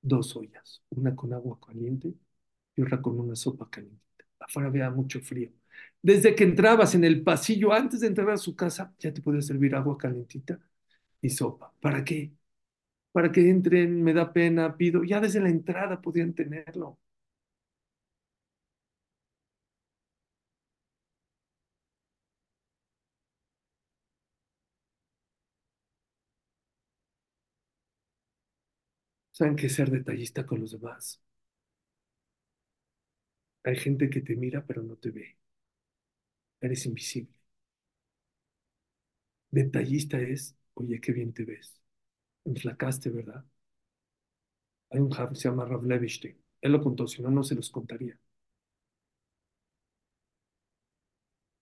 [0.00, 2.14] Dos ollas, una con agua caliente
[2.76, 4.24] y otra con una sopa calientita.
[4.40, 5.50] Afuera había mucho frío.
[6.02, 9.42] Desde que entrabas en el pasillo, antes de entrar a su casa, ya te podía
[9.42, 10.60] servir agua calentita
[11.22, 11.72] y sopa.
[11.80, 12.32] ¿Para qué?
[13.12, 15.04] Para que entren, me da pena, pido.
[15.04, 16.98] Ya desde la entrada podían tenerlo.
[29.30, 31.22] Saben que ser detallista con los demás.
[33.66, 35.36] Hay gente que te mira pero no te ve.
[36.60, 37.32] Eres invisible.
[39.50, 41.74] Detallista es, oye, qué bien te ves.
[42.44, 43.44] Enflacaste, ¿verdad?
[44.90, 46.36] Hay un que se llama Rav Levinstein.
[46.60, 48.18] Él lo contó, si no, no se los contaría.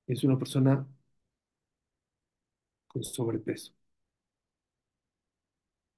[0.06, 0.86] Es una persona
[2.88, 3.74] con sobrepeso.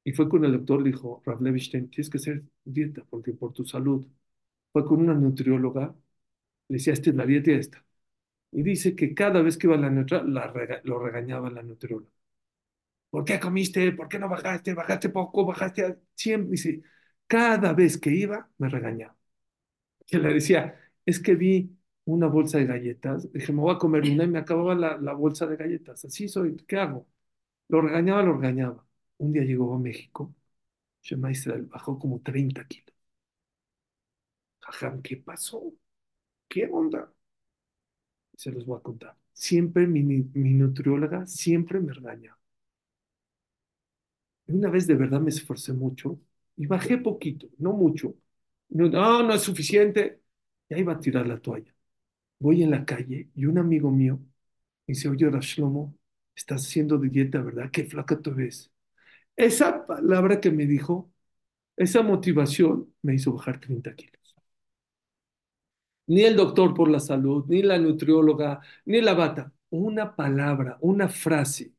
[0.05, 3.67] Y fue con el doctor, dijo, Rav Levinstein, tienes que hacer dieta porque por tu
[3.67, 4.07] salud.
[4.77, 5.95] Fue con una nutrióloga,
[6.69, 7.85] le decía, esta es la dieta y esta.
[8.53, 12.11] Y dice que cada vez que iba a la nutrióloga, lo regañaba la nutrióloga.
[13.11, 13.93] ¿Por qué comiste?
[13.93, 14.75] ¿Por qué no bajaste?
[14.75, 15.47] ¿Bajaste poco?
[15.47, 15.85] ¿Bajaste?
[15.85, 16.83] a-?" Siempre, dice,
[17.27, 19.17] cada vez que iba, me regañaba.
[20.07, 24.03] Que le decía, es que vi una bolsa de galletas, dije, me voy a comer
[24.05, 26.05] una y me acababa la, la bolsa de galletas.
[26.05, 27.09] Así soy, ¿qué hago?
[27.69, 28.87] Lo regañaba, lo regañaba.
[29.19, 30.35] Un día llegó a México,
[31.03, 32.96] Shema Israel, bajó como 30 kilos.
[34.67, 35.73] Jajam, ¿qué pasó?
[36.49, 37.13] ¿Qué onda?
[38.37, 39.17] Se los voy a contar.
[39.33, 42.39] Siempre mi, nutrióloga siempre me regaña.
[44.47, 46.21] Y Una vez de verdad me esforcé mucho
[46.57, 48.15] y bajé poquito, no mucho.
[48.71, 48.89] No,
[49.23, 50.21] no, es suficiente.
[50.69, 51.73] Ya iba a tirar la toalla.
[52.41, 54.19] Voy en la calle y un amigo mío
[54.89, 55.97] me dice, oye, Rav Shlomo,
[56.37, 57.71] estás haciendo dieta, ¿verdad?
[57.73, 58.73] Qué flaca te ves.
[59.37, 61.13] Esa palabra que me dijo,
[61.77, 64.16] esa motivación me hizo bajar 30 kilos.
[66.09, 69.53] Ni el doctor por la salud, ni la nutrióloga, ni la bata.
[69.71, 71.73] Una palabra, una frase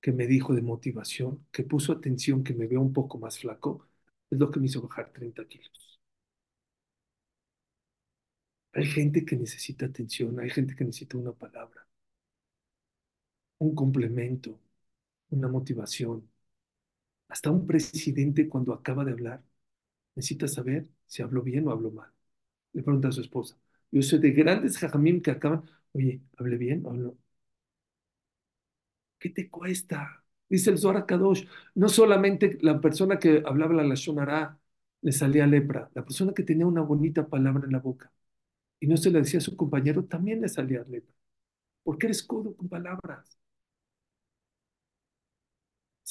[0.00, 3.86] que me dijo de motivación, que puso atención, que me veo un poco más flaco,
[4.30, 6.00] es lo que me hizo bajar 30 kilos.
[8.74, 11.84] Hay gente que necesita atención, hay gente que necesita una palabra,
[13.58, 14.58] un complemento,
[15.30, 16.28] una motivación.
[17.28, 19.42] Hasta un presidente cuando acaba de hablar
[20.16, 22.10] necesita saber si habló bien o habló mal.
[22.76, 23.56] Le pregunta a su esposa.
[23.90, 27.16] Yo soy de grandes jajamim que acaban, oye, ¿hablé bien o no?
[29.18, 30.24] ¿Qué te cuesta?
[30.48, 34.60] Dice el Zohar Kadosh, no solamente la persona que hablaba la Lashon Hara
[35.02, 38.12] le salía lepra, la persona que tenía una bonita palabra en la boca
[38.80, 41.14] y no se la decía a su compañero también le salía lepra.
[41.84, 43.38] Porque eres codo con palabras.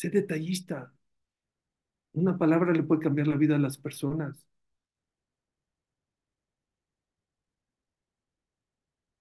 [0.02, 0.80] Sé detallista.
[2.14, 4.44] Una palabra le puede cambiar la vida a las personas.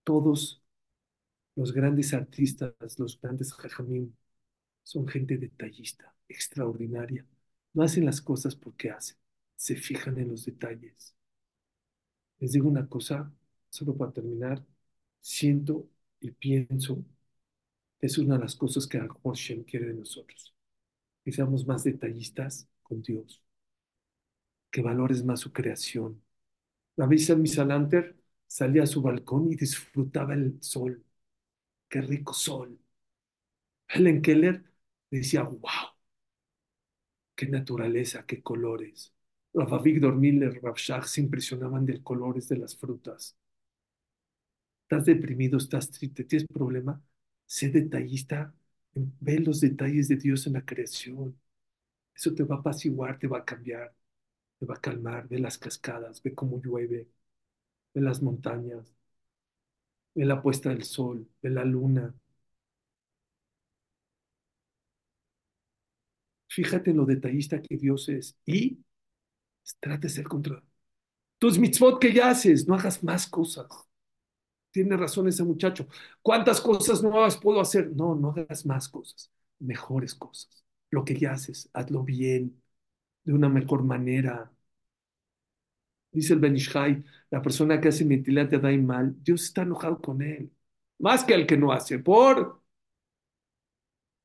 [0.04, 0.62] Todos
[1.56, 4.14] los grandes artistas, los grandes jajamim,
[4.82, 7.26] son gente detallista, extraordinaria.
[7.74, 9.16] No hacen las cosas porque hacen,
[9.56, 11.14] se fijan en los detalles.
[12.38, 13.32] Les digo una cosa,
[13.70, 14.64] solo para terminar,
[15.20, 15.88] siento
[16.20, 17.04] y pienso
[18.00, 20.54] es una de las cosas que Hashem quiere de nosotros,
[21.24, 23.42] que seamos más detallistas con Dios,
[24.70, 26.22] que valores más su creación.
[26.96, 28.16] Rabbi Misalanter
[28.46, 31.04] salía a su balcón y disfrutaba el sol,
[31.88, 32.78] qué rico sol.
[33.88, 34.62] Helen Keller
[35.10, 35.94] decía, wow,
[37.36, 39.12] qué naturaleza, qué colores.
[39.52, 43.36] Rafa Víctor Miller, Rav Shach se impresionaban de colores de las frutas.
[44.82, 47.02] estás deprimido, estás triste, tienes problema,
[47.46, 48.54] sé detallista,
[48.94, 51.38] ve los detalles de Dios en la creación.
[52.14, 53.94] Eso te va a apaciguar, te va a cambiar,
[54.58, 55.28] te va a calmar.
[55.28, 57.08] Ve las cascadas, ve cómo llueve,
[57.94, 58.94] ve las montañas,
[60.16, 62.12] ve la puesta del sol, ve la luna.
[66.48, 68.78] Fíjate en lo detallista que Dios es y
[69.80, 70.62] trata de ser contra
[71.38, 73.68] tus mitzvot que ya haces, no hagas más cosas.
[74.70, 75.86] Tiene razón ese muchacho.
[76.22, 77.90] ¿Cuántas cosas nuevas puedo hacer?
[77.94, 79.30] No, no hagas más cosas,
[79.60, 80.64] mejores cosas.
[80.90, 82.60] Lo que ya haces, hazlo bien,
[83.24, 84.52] de una mejor manera.
[86.14, 90.00] Dice el Ben Ish Hai, la persona que hace mentilat y mal, Dios está enojado
[90.00, 90.52] con él.
[91.00, 92.62] Más que el que no hace, por,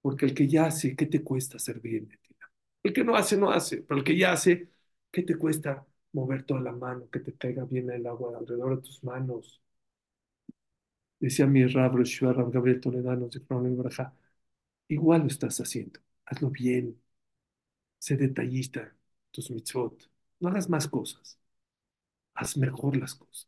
[0.02, 2.52] porque el que ya hace, ¿qué te cuesta hacer bien, Bettina?
[2.84, 4.70] El que no hace, no hace, pero el que ya hace,
[5.12, 8.82] ¿qué te cuesta mover toda la mano, que te caiga bien el agua alrededor de
[8.84, 9.62] tus manos?
[11.20, 13.40] Decía mi Rab, Roshua, Gabriel Toledano, de
[14.90, 17.02] igual lo estás haciendo, hazlo bien,
[18.00, 18.96] sé detallista,
[19.32, 20.10] tus mitzvot,
[20.42, 21.39] no hagas más cosas,
[22.40, 23.48] haz mejor las cosas.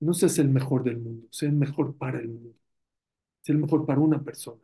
[0.00, 2.54] No seas el mejor del mundo, sé el mejor para el mundo,
[3.42, 4.62] sé el mejor para una persona.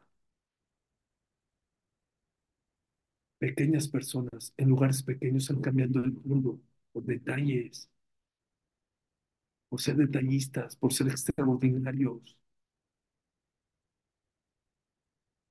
[3.39, 6.61] Pequeñas personas en lugares pequeños están cambiando el mundo
[6.93, 7.89] por detalles,
[9.69, 12.39] por ser detallistas, por ser extraordinarios.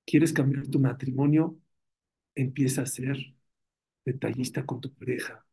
[0.05, 1.57] ¿Quieres cambiar tu matrimonio?
[2.36, 3.18] Empieza a ser
[4.05, 5.45] detallista con tu pareja.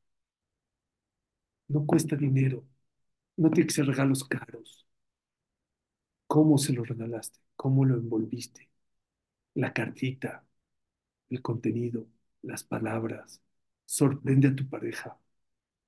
[1.70, 2.66] No cuesta dinero,
[3.38, 4.86] no tiene que ser regalos caros.
[6.26, 7.38] ¿Cómo se lo regalaste?
[7.56, 8.70] ¿Cómo lo envolviste?
[9.54, 10.44] La cartita,
[11.30, 12.06] el contenido,
[12.42, 13.42] las palabras.
[13.86, 15.18] Sorprende a tu pareja.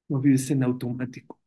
[0.09, 1.41] No vives en automático.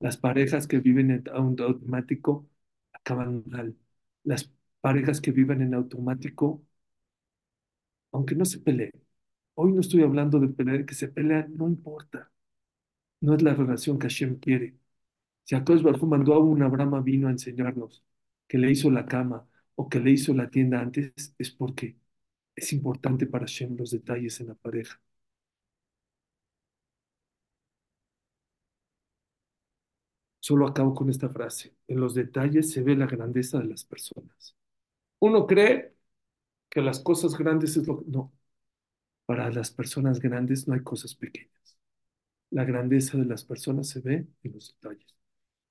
[0.00, 2.48] Las parejas que viven en automático
[2.92, 3.76] acaban mal.
[4.24, 6.62] Las parejas que viven en automático,
[8.12, 8.92] aunque no se peleen.
[9.54, 12.30] Hoy no estoy hablando de pelear, que se pelean, no importa.
[13.26, 14.76] No es la relación que Hashem quiere.
[15.44, 18.04] Si Akadosh Baruj Hu mandó a un Abraham vino a enseñarnos
[18.48, 21.96] que le hizo la cama o que le hizo la tienda antes, es porque
[22.56, 25.00] es importante para Hashem los detalles en la pareja.
[30.40, 31.74] Solo acabo con esta frase.
[31.88, 34.54] En los detalles se ve la grandeza de las personas.
[35.20, 35.94] Uno cree
[36.70, 38.10] que las cosas grandes es lo que...
[38.10, 38.32] No,
[39.26, 41.73] para las personas grandes no hay cosas pequeñas.
[42.54, 45.14] La grandeza de las personas se ve en los detalles.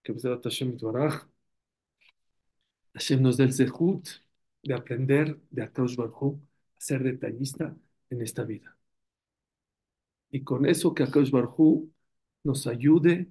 [0.04, 0.78] Que Hashem
[2.94, 4.06] Hashem nos dé el zehut
[4.64, 6.42] de aprender de Akadosh Baruj
[6.76, 7.74] a ser detallista
[8.10, 8.78] en esta vida.
[10.30, 11.88] Y con eso que Akadosh Baruj
[12.44, 13.30] nos ayude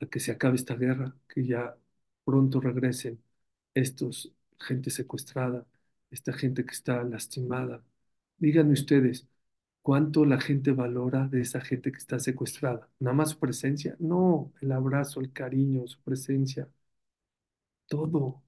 [0.00, 1.76] a que se acabe esta guerra, que ya
[2.24, 3.20] pronto regresen
[3.74, 5.66] estos gente secuestrada,
[6.12, 7.82] esta gente que está lastimada.
[8.38, 9.26] Díganme ustedes,
[9.84, 12.90] ¿cuánto la gente valora de esa gente que está secuestrada?
[13.00, 13.96] ¿Nada más su presencia?
[14.00, 16.68] No, el abrazo, el cariño, su presencia,
[17.88, 18.42] todo.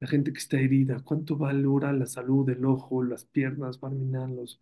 [0.00, 4.60] La gente que está herida, ¿cuánto valora la salud, el ojo, las piernas, barminarlos?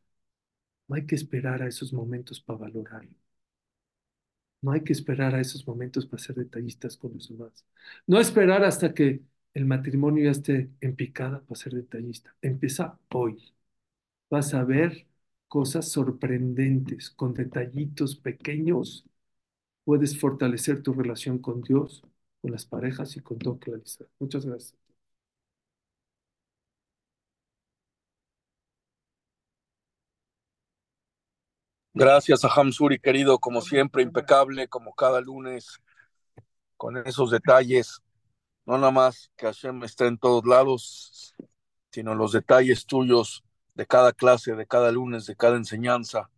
[0.88, 3.12] No hay que esperar a esos momentos para valorarlo.
[4.60, 7.64] No hay que esperar a esos momentos para ser detallistas con los demás.
[8.06, 9.22] No esperar hasta que
[9.54, 12.34] el matrimonio ya esté en picada para ser detallista.
[12.42, 13.52] Empieza hoy.
[14.30, 15.06] Vas a ver
[15.52, 19.04] cosas sorprendentes, con detallitos pequeños.
[19.84, 22.02] Puedes fortalecer tu relación con Dios,
[22.40, 24.08] con las parejas y con todo claridad.
[24.18, 24.78] Muchas gracias.
[31.92, 35.82] Gracias a Hamsuri, querido, como siempre, impecable, como cada lunes,
[36.78, 38.00] con esos detalles.
[38.64, 41.34] No nada más que Hashem esté en todos lados,
[41.90, 43.44] sino los detalles tuyos
[43.74, 46.30] de cada clase, de cada lunes, de cada enseñanza.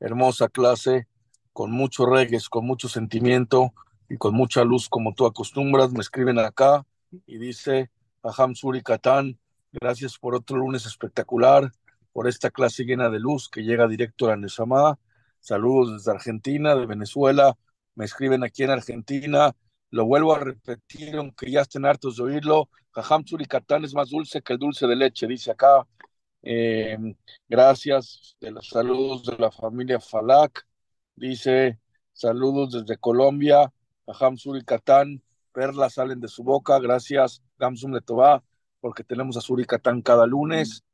[0.00, 1.08] Hermosa clase,
[1.52, 3.72] con mucho regues, con mucho sentimiento
[4.08, 5.92] y con mucha luz, como tú acostumbras.
[5.92, 6.84] Me escriben acá
[7.26, 7.90] y dice
[8.22, 9.38] a Hamsuri Katán,
[9.72, 11.72] gracias por otro lunes espectacular
[12.12, 14.98] por esta clase llena de luz que llega directo a la Neshama.
[15.40, 17.56] Saludos desde Argentina, de Venezuela.
[17.94, 19.54] Me escriben aquí en Argentina.
[19.90, 22.68] Lo vuelvo a repetir, aunque ya estén hartos de oírlo.
[22.92, 25.86] Jajam Catán es más dulce que el dulce de leche, dice acá.
[26.42, 26.98] Eh,
[27.48, 30.66] gracias de los saludos de la familia Falak.
[31.14, 31.78] Dice
[32.12, 33.72] saludos desde Colombia.
[34.06, 34.36] Jajam
[34.66, 35.22] Catán,
[35.52, 36.78] perlas salen de su boca.
[36.80, 38.42] Gracias, Gamsum Letová,
[38.80, 40.84] porque tenemos a Suricatán cada lunes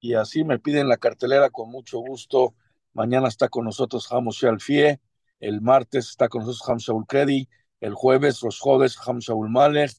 [0.00, 2.54] y así me piden la cartelera con mucho gusto.
[2.92, 5.00] Mañana está con nosotros Hamos Alfie,
[5.40, 7.48] el martes está con nosotros Ham Shaul Kredi,
[7.80, 9.92] el jueves los jueves Ham Malek,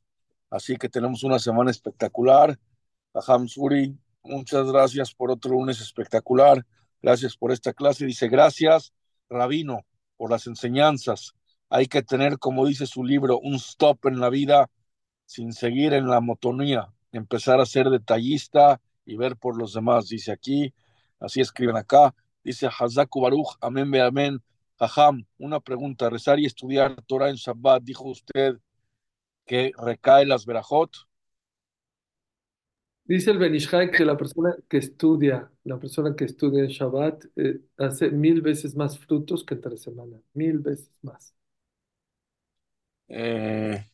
[0.49, 2.59] así que tenemos una semana espectacular.
[3.13, 6.65] A Suri, muchas gracias por otro lunes espectacular,
[7.01, 8.05] gracias por esta clase.
[8.05, 8.93] Dice, gracias,
[9.29, 9.85] Rabino,
[10.17, 11.33] por las enseñanzas.
[11.69, 14.69] Hay que tener, como dice su libro, un stop en la vida
[15.25, 20.07] sin seguir en la motonía, empezar a ser detallista, y ver por los demás.
[20.07, 20.73] Dice aquí,
[21.19, 22.13] así escriben acá,
[22.43, 24.41] dice Hazaku Baruch, amén, be amén.
[25.37, 28.57] Una pregunta, rezar y estudiar Torah en Shabbat, dijo usted
[29.45, 30.91] que recae las verajot.
[33.05, 37.59] Dice el Benishai que la persona que estudia, la persona que estudia en Shabbat, eh,
[37.77, 41.35] hace mil veces más frutos que entre semana, mil veces más.
[43.09, 43.85] Eh,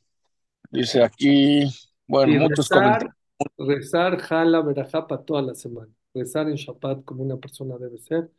[0.72, 1.68] dice aquí,
[2.07, 3.14] bueno, muchos comentarios
[3.57, 5.91] Rezar jala verajá para toda la semana.
[6.14, 8.32] Rezar en Shabbat como una persona debe ser.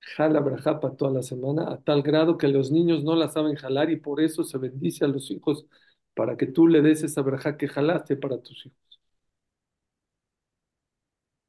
[0.00, 3.56] Jala verajá para toda la semana, a tal grado que los niños no la saben
[3.56, 5.66] jalar y por eso se bendice a los hijos
[6.14, 8.85] para que tú le des esa verajá que jalaste para tus hijos.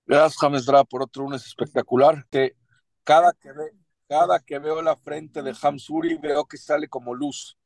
[0.08, 2.26] Gracias, James Dra, por otro lunes espectacular.
[2.32, 2.56] Que
[3.04, 3.74] cada que, ve,
[4.08, 7.58] cada que veo la frente de Hamsuri veo que sale como luz.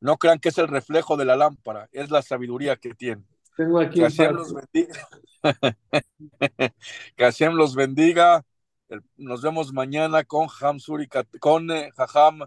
[0.00, 3.24] No crean que es el reflejo de la lámpara, es la sabiduría que tiene.
[3.56, 5.08] Tengo aquí que Hashem los bendiga.
[7.16, 8.44] que Hashem los bendiga.
[9.16, 11.08] Nos vemos mañana con Hamsuri,
[11.38, 12.40] con eh, Jajam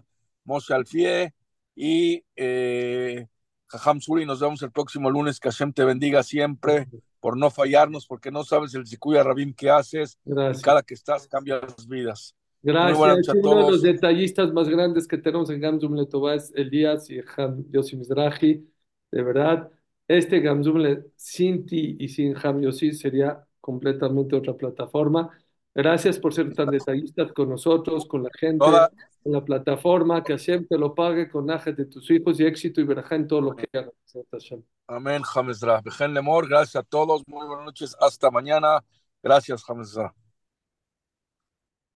[0.44, 1.34] Moshe Alfie
[1.74, 3.26] y eh,
[3.68, 4.26] Jajam Suri.
[4.26, 5.40] Nos vemos el próximo lunes.
[5.40, 6.88] Que Hashem te bendiga siempre
[7.20, 10.18] por no fallarnos, porque no sabes el Zikuya Rabim que haces.
[10.24, 10.62] Gracias.
[10.62, 12.34] Cada que estás cambia las vidas.
[12.62, 13.28] Gracias.
[13.36, 17.20] Uno de los detallistas más grandes que tenemos en Gamzum Letová es Elías y
[17.70, 18.68] Yossi Mizrahi.
[19.10, 19.70] De verdad,
[20.08, 20.82] este Gamzum
[21.14, 25.30] sin ti y sin Ham Yossi sería completamente otra plataforma.
[25.76, 28.90] Gracias por ser tan detallistas con nosotros, con la gente, Toda,
[29.22, 30.24] con la plataforma.
[30.24, 30.32] Que
[30.66, 33.54] te lo pague con najes de tus hijos y éxito y verajá en todo lo
[33.54, 33.92] que hagas.
[34.86, 35.22] Amén,
[36.14, 38.82] Lemor, gracias a todos, muy buenas noches, hasta mañana.
[39.22, 40.14] Gracias, Hamezra.